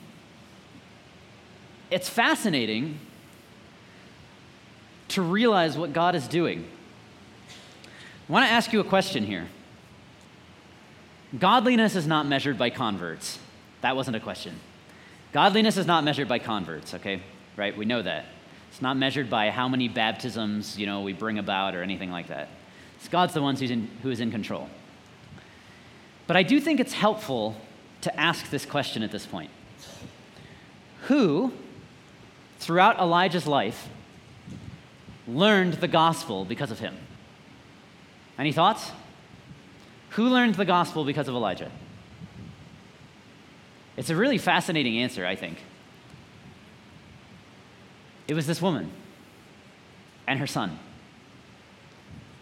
[1.91, 2.99] it's fascinating
[5.09, 6.65] to realize what God is doing.
[8.29, 9.47] I want to ask you a question here.
[11.37, 13.37] Godliness is not measured by converts.
[13.81, 14.59] That wasn't a question.
[15.33, 17.21] Godliness is not measured by converts, okay?
[17.55, 17.75] Right?
[17.75, 18.25] We know that.
[18.69, 22.27] It's not measured by how many baptisms, you know, we bring about or anything like
[22.27, 22.49] that.
[22.97, 24.69] It's God's the one who's in, who is in control.
[26.25, 27.55] But I do think it's helpful
[28.01, 29.51] to ask this question at this point.
[31.03, 31.51] Who,
[32.59, 33.89] throughout Elijah's life,
[35.27, 36.95] learned the gospel because of him?
[38.39, 38.91] Any thoughts?
[40.11, 41.71] Who learned the gospel because of Elijah?
[43.97, 45.59] It's a really fascinating answer, I think.
[48.27, 48.91] It was this woman
[50.27, 50.79] and her son.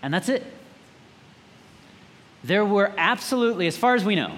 [0.02, 0.46] And that's it.
[2.44, 4.38] there were absolutely, as far as we know,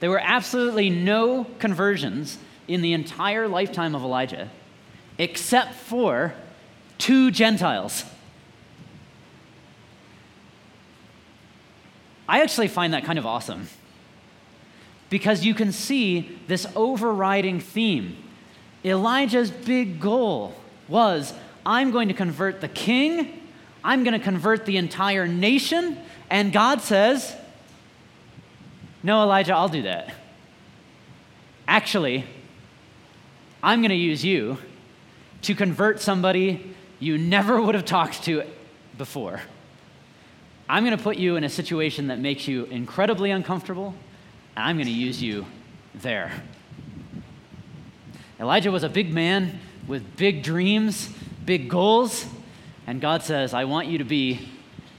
[0.00, 2.38] there were absolutely no conversions
[2.68, 4.50] in the entire lifetime of Elijah
[5.18, 6.34] except for
[6.98, 8.04] two Gentiles.
[12.28, 13.68] I actually find that kind of awesome
[15.10, 18.16] because you can see this overriding theme.
[18.84, 20.54] Elijah's big goal
[20.88, 21.32] was
[21.64, 23.40] I'm going to convert the king,
[23.82, 25.98] I'm going to convert the entire nation,
[26.30, 27.34] and God says,
[29.02, 30.14] No, Elijah, I'll do that.
[31.66, 32.24] Actually,
[33.62, 34.58] I'm going to use you
[35.42, 38.44] to convert somebody you never would have talked to
[38.98, 39.40] before.
[40.68, 43.94] I'm going to put you in a situation that makes you incredibly uncomfortable,
[44.56, 45.46] and I'm going to use you
[45.94, 46.32] there.
[48.40, 51.08] Elijah was a big man with big dreams,
[51.44, 52.26] big goals,
[52.86, 54.48] and God says, I want you to be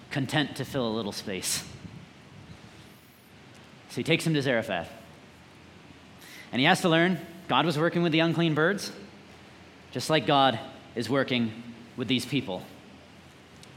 [0.09, 1.63] content to fill a little space.
[3.89, 4.89] So he takes him to Zarephath.
[6.51, 8.91] And he has to learn God was working with the unclean birds,
[9.91, 10.59] just like God
[10.95, 11.51] is working
[11.97, 12.63] with these people.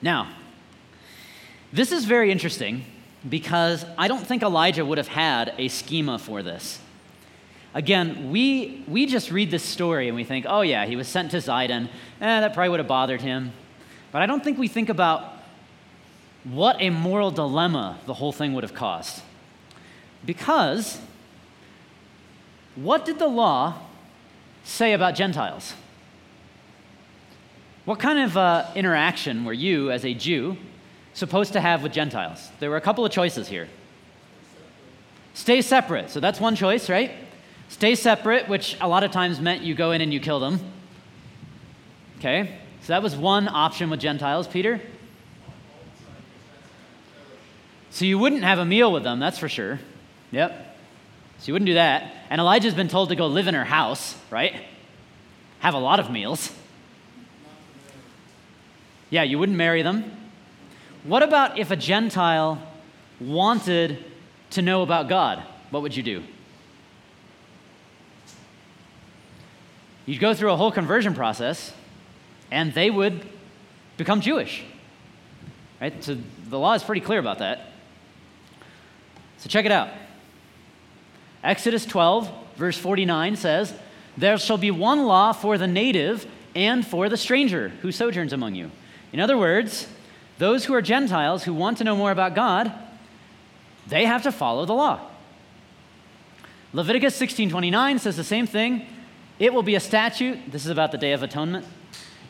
[0.00, 0.32] Now,
[1.72, 2.84] this is very interesting
[3.28, 6.78] because I don't think Elijah would have had a schema for this.
[7.74, 11.30] Again, we, we just read this story and we think, oh, yeah, he was sent
[11.32, 11.88] to Zidon.
[12.20, 13.52] Eh, that probably would have bothered him.
[14.10, 15.34] But I don't think we think about
[16.44, 19.22] what a moral dilemma the whole thing would have caused.
[20.24, 21.00] Because
[22.74, 23.82] what did the law
[24.64, 25.74] say about Gentiles?
[27.84, 30.56] What kind of uh, interaction were you, as a Jew,
[31.12, 32.50] supposed to have with Gentiles?
[32.60, 33.68] There were a couple of choices here.
[35.34, 36.10] Stay separate.
[36.10, 37.12] So that's one choice, right?
[37.68, 40.60] Stay separate, which a lot of times meant you go in and you kill them.
[42.18, 42.58] Okay?
[42.82, 44.80] So that was one option with Gentiles, Peter.
[47.90, 49.78] So you wouldn't have a meal with them, that's for sure.
[50.30, 50.76] Yep.
[51.38, 52.12] So you wouldn't do that.
[52.30, 54.54] And Elijah's been told to go live in her house, right?
[55.60, 56.52] Have a lot of meals.
[59.10, 60.04] Yeah, you wouldn't marry them.
[61.04, 62.60] What about if a Gentile
[63.20, 64.04] wanted
[64.50, 65.42] to know about God?
[65.70, 66.22] What would you do?
[70.08, 71.70] You'd go through a whole conversion process,
[72.50, 73.28] and they would
[73.98, 74.64] become Jewish.
[75.82, 76.02] Right?
[76.02, 76.16] So
[76.48, 77.72] the law is pretty clear about that.
[79.36, 79.90] So check it out.
[81.44, 83.74] Exodus 12, verse 49 says,
[84.16, 88.54] There shall be one law for the native and for the stranger who sojourns among
[88.54, 88.70] you.
[89.12, 89.88] In other words,
[90.38, 92.72] those who are Gentiles who want to know more about God,
[93.86, 95.00] they have to follow the law.
[96.72, 98.86] Leviticus 16:29 says the same thing.
[99.38, 101.64] It will be a statute, this is about the day of atonement.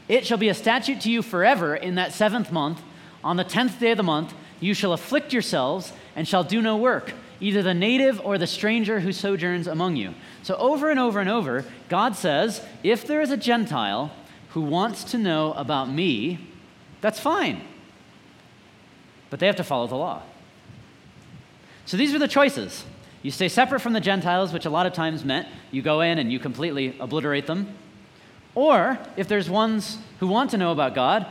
[0.08, 2.82] It shall be a statute to you forever in that seventh month.
[3.24, 6.76] On the tenth day of the month, you shall afflict yourselves and shall do no
[6.76, 10.14] work, either the native or the stranger who sojourns among you.
[10.42, 14.12] So, over and over and over, God says, if there is a Gentile
[14.50, 16.38] who wants to know about me,
[17.00, 17.62] that's fine.
[19.30, 20.22] But they have to follow the law.
[21.86, 22.84] So, these are the choices.
[23.22, 26.18] You stay separate from the Gentiles, which a lot of times meant you go in
[26.18, 27.74] and you completely obliterate them.
[28.54, 31.26] Or, if there's ones who want to know about God,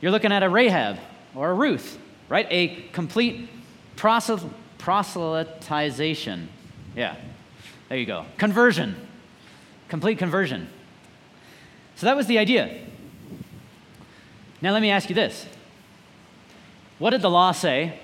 [0.00, 0.98] you're looking at a Rahab
[1.34, 1.98] or a Ruth,
[2.28, 2.46] right?
[2.50, 3.48] A complete
[3.96, 6.46] proselytization.
[6.96, 7.16] Yeah,
[7.88, 8.26] there you go.
[8.38, 8.96] Conversion.
[9.88, 10.68] Complete conversion.
[11.96, 12.80] So that was the idea.
[14.60, 15.46] Now, let me ask you this
[16.98, 18.00] What did the law say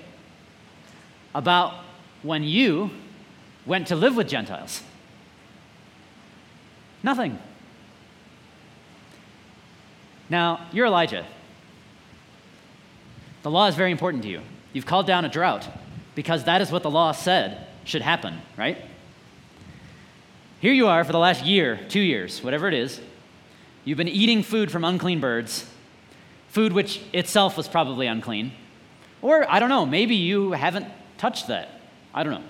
[1.33, 1.73] about
[2.23, 2.91] when you
[3.65, 4.83] went to live with Gentiles?
[7.03, 7.39] Nothing.
[10.29, 11.25] Now, you're Elijah.
[13.43, 14.41] The law is very important to you.
[14.71, 15.67] You've called down a drought
[16.15, 18.77] because that is what the law said should happen, right?
[20.59, 23.01] Here you are for the last year, two years, whatever it is.
[23.83, 25.67] You've been eating food from unclean birds,
[26.49, 28.51] food which itself was probably unclean.
[29.23, 30.85] Or, I don't know, maybe you haven't
[31.17, 31.80] touched that.
[32.13, 32.47] I don't know.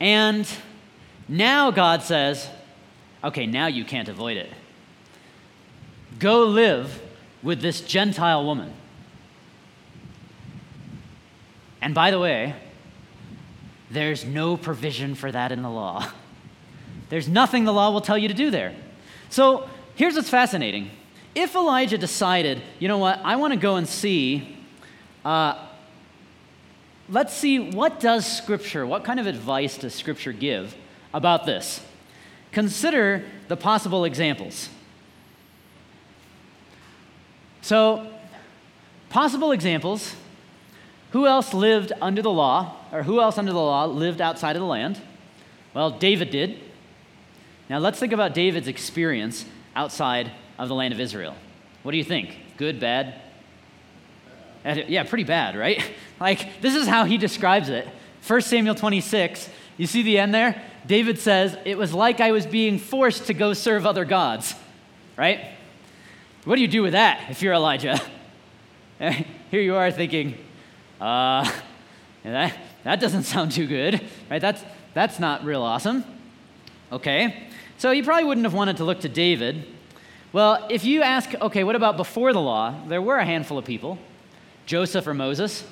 [0.00, 0.48] And
[1.28, 2.48] now God says,
[3.24, 4.50] okay, now you can't avoid it.
[6.18, 7.00] Go live
[7.42, 8.72] with this Gentile woman.
[11.80, 12.54] And by the way,
[13.90, 16.10] there's no provision for that in the law.
[17.08, 18.74] There's nothing the law will tell you to do there.
[19.30, 20.90] So here's what's fascinating.
[21.36, 24.56] If Elijah decided, you know what, I want to go and see,
[25.24, 25.65] uh,
[27.08, 30.74] let's see what does Scripture, what kind of advice does Scripture give
[31.12, 31.84] about this?
[32.52, 34.68] Consider the possible examples.
[37.62, 38.06] So,
[39.08, 40.14] possible examples
[41.12, 44.60] Who else lived under the law, or who else under the law lived outside of
[44.60, 45.00] the land?
[45.72, 46.58] Well, David did.
[47.70, 51.34] Now let's think about David's experience outside of the land of Israel.
[51.82, 52.36] What do you think?
[52.56, 53.14] Good, bad?
[54.66, 55.82] Yeah, pretty bad, right?
[56.18, 57.86] Like, this is how he describes it.
[58.26, 60.62] 1 Samuel 26, you see the end there?
[60.86, 64.54] David says, It was like I was being forced to go serve other gods,
[65.18, 65.50] right?
[66.44, 68.00] What do you do with that if you're Elijah?
[68.98, 70.38] Here you are thinking,
[70.98, 71.52] uh,
[72.22, 74.00] that, that doesn't sound too good,
[74.30, 74.40] right?
[74.40, 74.64] That's,
[74.94, 76.02] that's not real awesome.
[76.90, 79.66] Okay, so you probably wouldn't have wanted to look to David.
[80.32, 82.74] Well, if you ask, okay, what about before the law?
[82.86, 83.98] There were a handful of people
[84.66, 85.64] Joseph or Moses.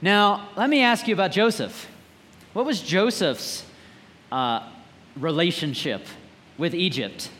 [0.00, 1.88] Now, let me ask you about Joseph.
[2.54, 3.64] What was Joseph's
[4.32, 4.68] uh,
[5.16, 6.06] relationship
[6.56, 7.30] with Egypt?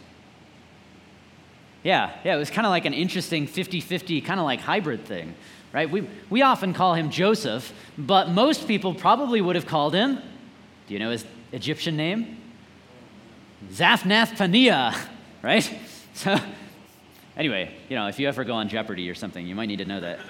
[1.83, 5.05] Yeah, yeah, it was kind of like an interesting 50 50, kind of like hybrid
[5.05, 5.35] thing,
[5.73, 5.89] right?
[5.89, 10.21] We, we often call him Joseph, but most people probably would have called him,
[10.87, 12.37] do you know his Egyptian name?
[13.71, 14.97] Zaphnath Paneah,
[15.43, 15.69] right?
[16.15, 16.37] So,
[17.39, 19.85] anyway, you know, if you ever go on Jeopardy or something, you might need to
[19.85, 20.19] know that.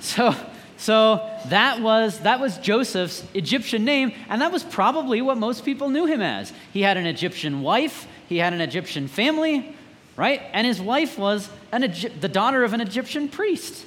[0.00, 0.34] So,
[0.78, 5.90] so that was that was Joseph's Egyptian name, and that was probably what most people
[5.90, 6.52] knew him as.
[6.72, 9.76] He had an Egyptian wife, he had an Egyptian family,
[10.16, 10.42] right?
[10.52, 11.82] And his wife was an
[12.18, 13.86] the daughter of an Egyptian priest.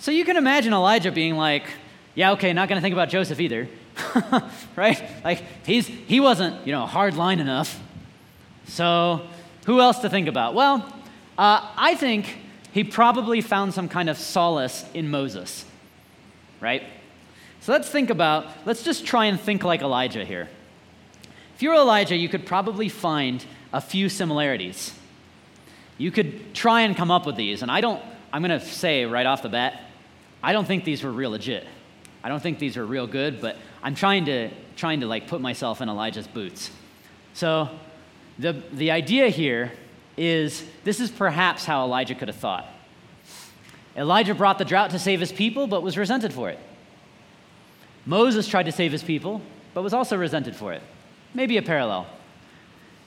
[0.00, 1.64] So you can imagine Elijah being like,
[2.14, 3.66] "Yeah, okay, not going to think about Joseph either."
[4.76, 5.02] right?
[5.24, 7.80] Like he's he wasn't, you know, hard line enough.
[8.66, 9.22] So
[9.64, 10.52] who else to think about?
[10.52, 10.92] Well,
[11.42, 12.38] uh, I think
[12.70, 15.64] he probably found some kind of solace in Moses,
[16.60, 16.84] right?
[17.62, 20.48] So let's think about, let's just try and think like Elijah here.
[21.56, 24.94] If you're Elijah, you could probably find a few similarities.
[25.98, 28.00] You could try and come up with these, and I don't,
[28.32, 29.80] I'm going to say right off the bat,
[30.44, 31.66] I don't think these were real legit.
[32.22, 35.40] I don't think these are real good, but I'm trying to, trying to like put
[35.40, 36.70] myself in Elijah's boots.
[37.34, 37.68] So
[38.38, 39.72] the, the idea here
[40.16, 42.66] is this is perhaps how Elijah could have thought.
[43.96, 46.58] Elijah brought the drought to save his people, but was resented for it.
[48.06, 49.42] Moses tried to save his people,
[49.74, 50.82] but was also resented for it.
[51.34, 52.06] Maybe a parallel.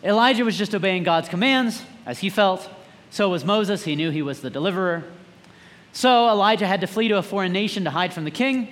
[0.04, 2.70] Elijah was just obeying God's commands as he felt.
[3.10, 3.84] So was Moses.
[3.84, 5.04] He knew he was the deliverer.
[5.94, 8.68] So Elijah had to flee to a foreign nation to hide from the king,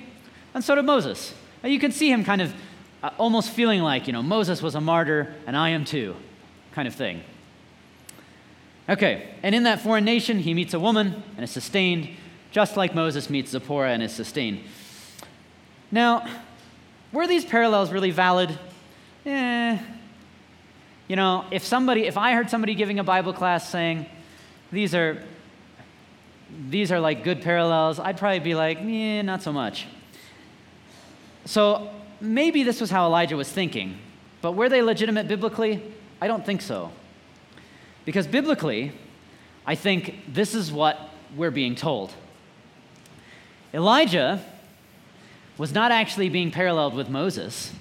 [0.53, 1.33] and so did Moses.
[1.63, 2.53] Now you can see him kind of
[3.01, 6.15] uh, almost feeling like, you know, Moses was a martyr, and I am too
[6.73, 7.23] kind of thing.
[8.89, 12.09] Okay, and in that foreign nation, he meets a woman and is sustained,
[12.51, 14.59] just like Moses meets Zipporah and is sustained.
[15.89, 16.27] Now,
[17.13, 18.57] were these parallels really valid?
[19.25, 19.77] Eh.
[21.07, 24.05] You know, if somebody, if I heard somebody giving a Bible class saying,
[24.71, 25.23] these are,
[26.69, 29.85] these are like good parallels, I'd probably be like, eh, not so much.
[31.45, 33.97] So maybe this was how Elijah was thinking,
[34.41, 35.81] but were they legitimate biblically?
[36.21, 36.91] I don't think so.
[38.05, 38.91] Because biblically,
[39.65, 40.99] I think this is what
[41.35, 42.13] we're being told.
[43.73, 44.43] Elijah
[45.57, 47.73] was not actually being paralleled with Moses.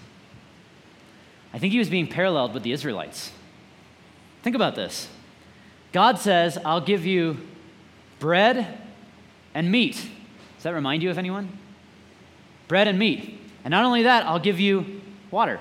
[1.52, 3.32] I think he was being paralleled with the Israelites.
[4.42, 5.08] Think about this.
[5.92, 7.38] God says, I'll give you
[8.18, 8.78] bread
[9.54, 9.94] and meat.
[10.56, 11.58] Does that remind you of anyone?
[12.68, 13.38] Bread and meat.
[13.64, 15.60] And not only that, I'll give you water.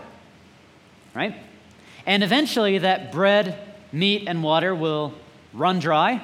[1.14, 1.36] Right?
[2.06, 5.14] And eventually, that bread, meat, and water will
[5.54, 6.22] run dry.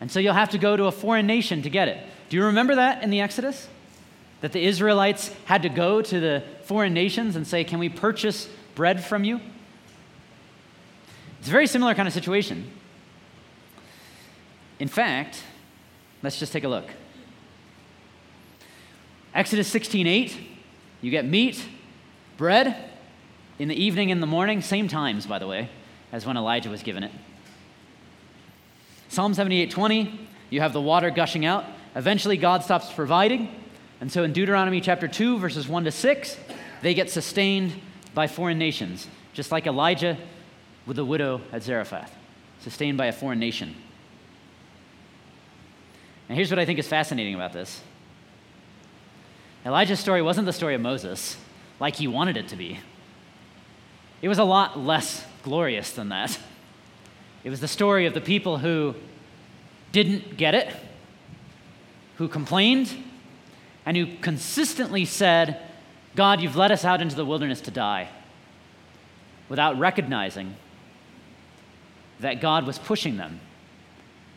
[0.00, 2.04] And so you'll have to go to a foreign nation to get it.
[2.28, 3.68] Do you remember that in the Exodus?
[4.40, 8.48] That the Israelites had to go to the foreign nations and say, Can we purchase
[8.74, 9.40] bread from you?
[11.40, 12.70] It's a very similar kind of situation.
[14.78, 15.42] In fact,
[16.22, 16.88] let's just take a look.
[19.34, 20.34] Exodus 16:8,
[21.00, 21.64] you get meat,
[22.36, 22.90] bread,
[23.58, 25.68] in the evening and the morning, same times, by the way,
[26.12, 27.12] as when Elijah was given it.
[29.08, 30.18] Psalm 78:20,
[30.50, 31.64] you have the water gushing out.
[31.94, 33.48] Eventually, God stops providing.
[34.00, 36.36] And so in Deuteronomy chapter 2, verses 1 to 6,
[36.82, 37.74] they get sustained
[38.14, 40.16] by foreign nations, just like Elijah
[40.86, 42.14] with the widow at Zarephath,
[42.60, 43.74] sustained by a foreign nation.
[46.28, 47.80] And here's what I think is fascinating about this
[49.66, 51.36] Elijah's story wasn't the story of Moses,
[51.80, 52.78] like he wanted it to be.
[54.22, 56.38] It was a lot less glorious than that.
[57.42, 58.94] It was the story of the people who
[59.92, 60.74] didn't get it,
[62.16, 62.94] who complained,
[63.86, 65.62] and who consistently said,
[66.14, 68.10] God, you've led us out into the wilderness to die,
[69.48, 70.54] without recognizing
[72.20, 73.40] that God was pushing them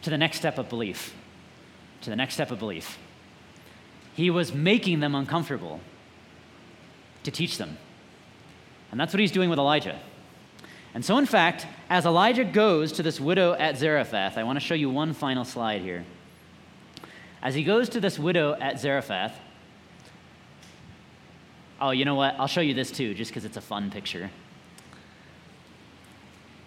[0.03, 1.13] to the next step of belief.
[2.03, 2.97] To the next step of belief.
[4.13, 5.81] He was making them uncomfortable
[7.23, 7.77] to teach them.
[8.91, 9.99] And that's what he's doing with Elijah.
[10.93, 14.65] And so, in fact, as Elijah goes to this widow at Zarephath, I want to
[14.65, 16.03] show you one final slide here.
[17.41, 19.33] As he goes to this widow at Zarephath,
[21.79, 22.35] oh, you know what?
[22.37, 24.29] I'll show you this too, just because it's a fun picture.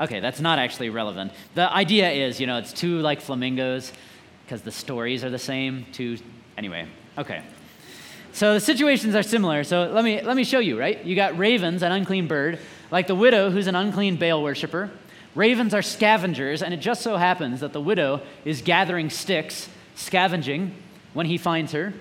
[0.01, 1.33] Okay, that's not actually relevant.
[1.55, 3.93] The idea is, you know, it's two like flamingos
[4.45, 5.87] because the stories are the same.
[5.93, 6.19] Two,
[6.59, 7.43] anyway, okay.
[8.33, 9.63] So the situations are similar.
[9.63, 11.05] So let me, let me show you, right?
[11.05, 12.59] You got ravens, an unclean bird,
[12.95, 14.89] like the widow who's an unclean Baal worshiper.
[15.35, 20.73] Ravens are scavengers, and it just so happens that the widow is gathering sticks, scavenging,
[21.13, 21.93] when he finds her.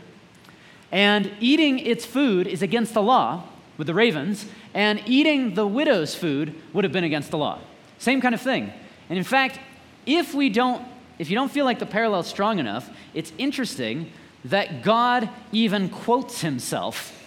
[0.92, 3.42] And eating its food is against the law
[3.76, 7.58] with the ravens, and eating the widow's food would have been against the law.
[7.98, 8.72] Same kind of thing.
[9.10, 9.60] And in fact,
[10.06, 10.86] if we don't,
[11.18, 14.12] if you don't feel like the parallel's strong enough, it's interesting
[14.46, 17.20] that God even quotes himself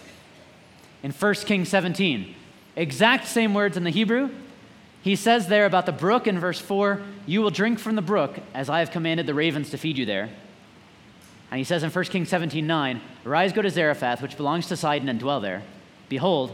[1.03, 2.33] in 1 Kings 17.
[2.77, 4.29] Exact same words in the Hebrew.
[5.01, 8.39] He says there about the brook in verse 4 You will drink from the brook
[8.53, 10.29] as I have commanded the ravens to feed you there.
[11.49, 14.77] And he says in 1 Kings 17 9, Arise, go to Zarephath, which belongs to
[14.77, 15.63] Sidon, and dwell there.
[16.07, 16.53] Behold,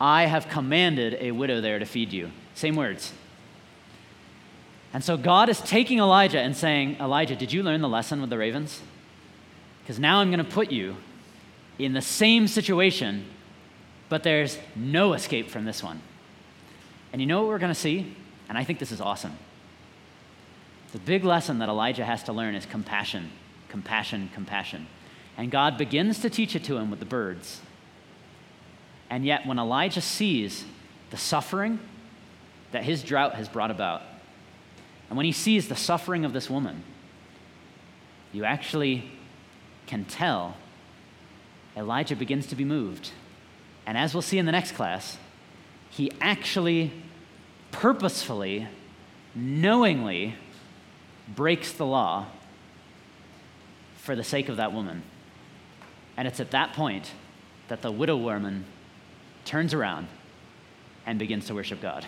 [0.00, 2.30] I have commanded a widow there to feed you.
[2.54, 3.12] Same words.
[4.92, 8.30] And so God is taking Elijah and saying, Elijah, did you learn the lesson with
[8.30, 8.82] the ravens?
[9.82, 10.96] Because now I'm going to put you
[11.78, 13.26] in the same situation,
[14.08, 16.00] but there's no escape from this one.
[17.12, 18.14] And you know what we're going to see?
[18.48, 19.36] And I think this is awesome.
[20.92, 23.30] The big lesson that Elijah has to learn is compassion,
[23.68, 24.86] compassion, compassion.
[25.36, 27.60] And God begins to teach it to him with the birds.
[29.10, 30.64] And yet, when Elijah sees
[31.10, 31.78] the suffering
[32.72, 34.02] that his drought has brought about,
[35.08, 36.82] and when he sees the suffering of this woman,
[38.32, 39.10] you actually
[39.86, 40.56] can tell
[41.76, 43.10] Elijah begins to be moved.
[43.86, 45.16] And as we'll see in the next class,
[45.90, 46.92] he actually
[47.70, 48.66] purposefully,
[49.34, 50.34] knowingly
[51.34, 52.26] breaks the law
[53.96, 55.02] for the sake of that woman.
[56.16, 57.12] And it's at that point
[57.68, 58.64] that the widow woman
[59.44, 60.08] turns around
[61.04, 62.06] and begins to worship God.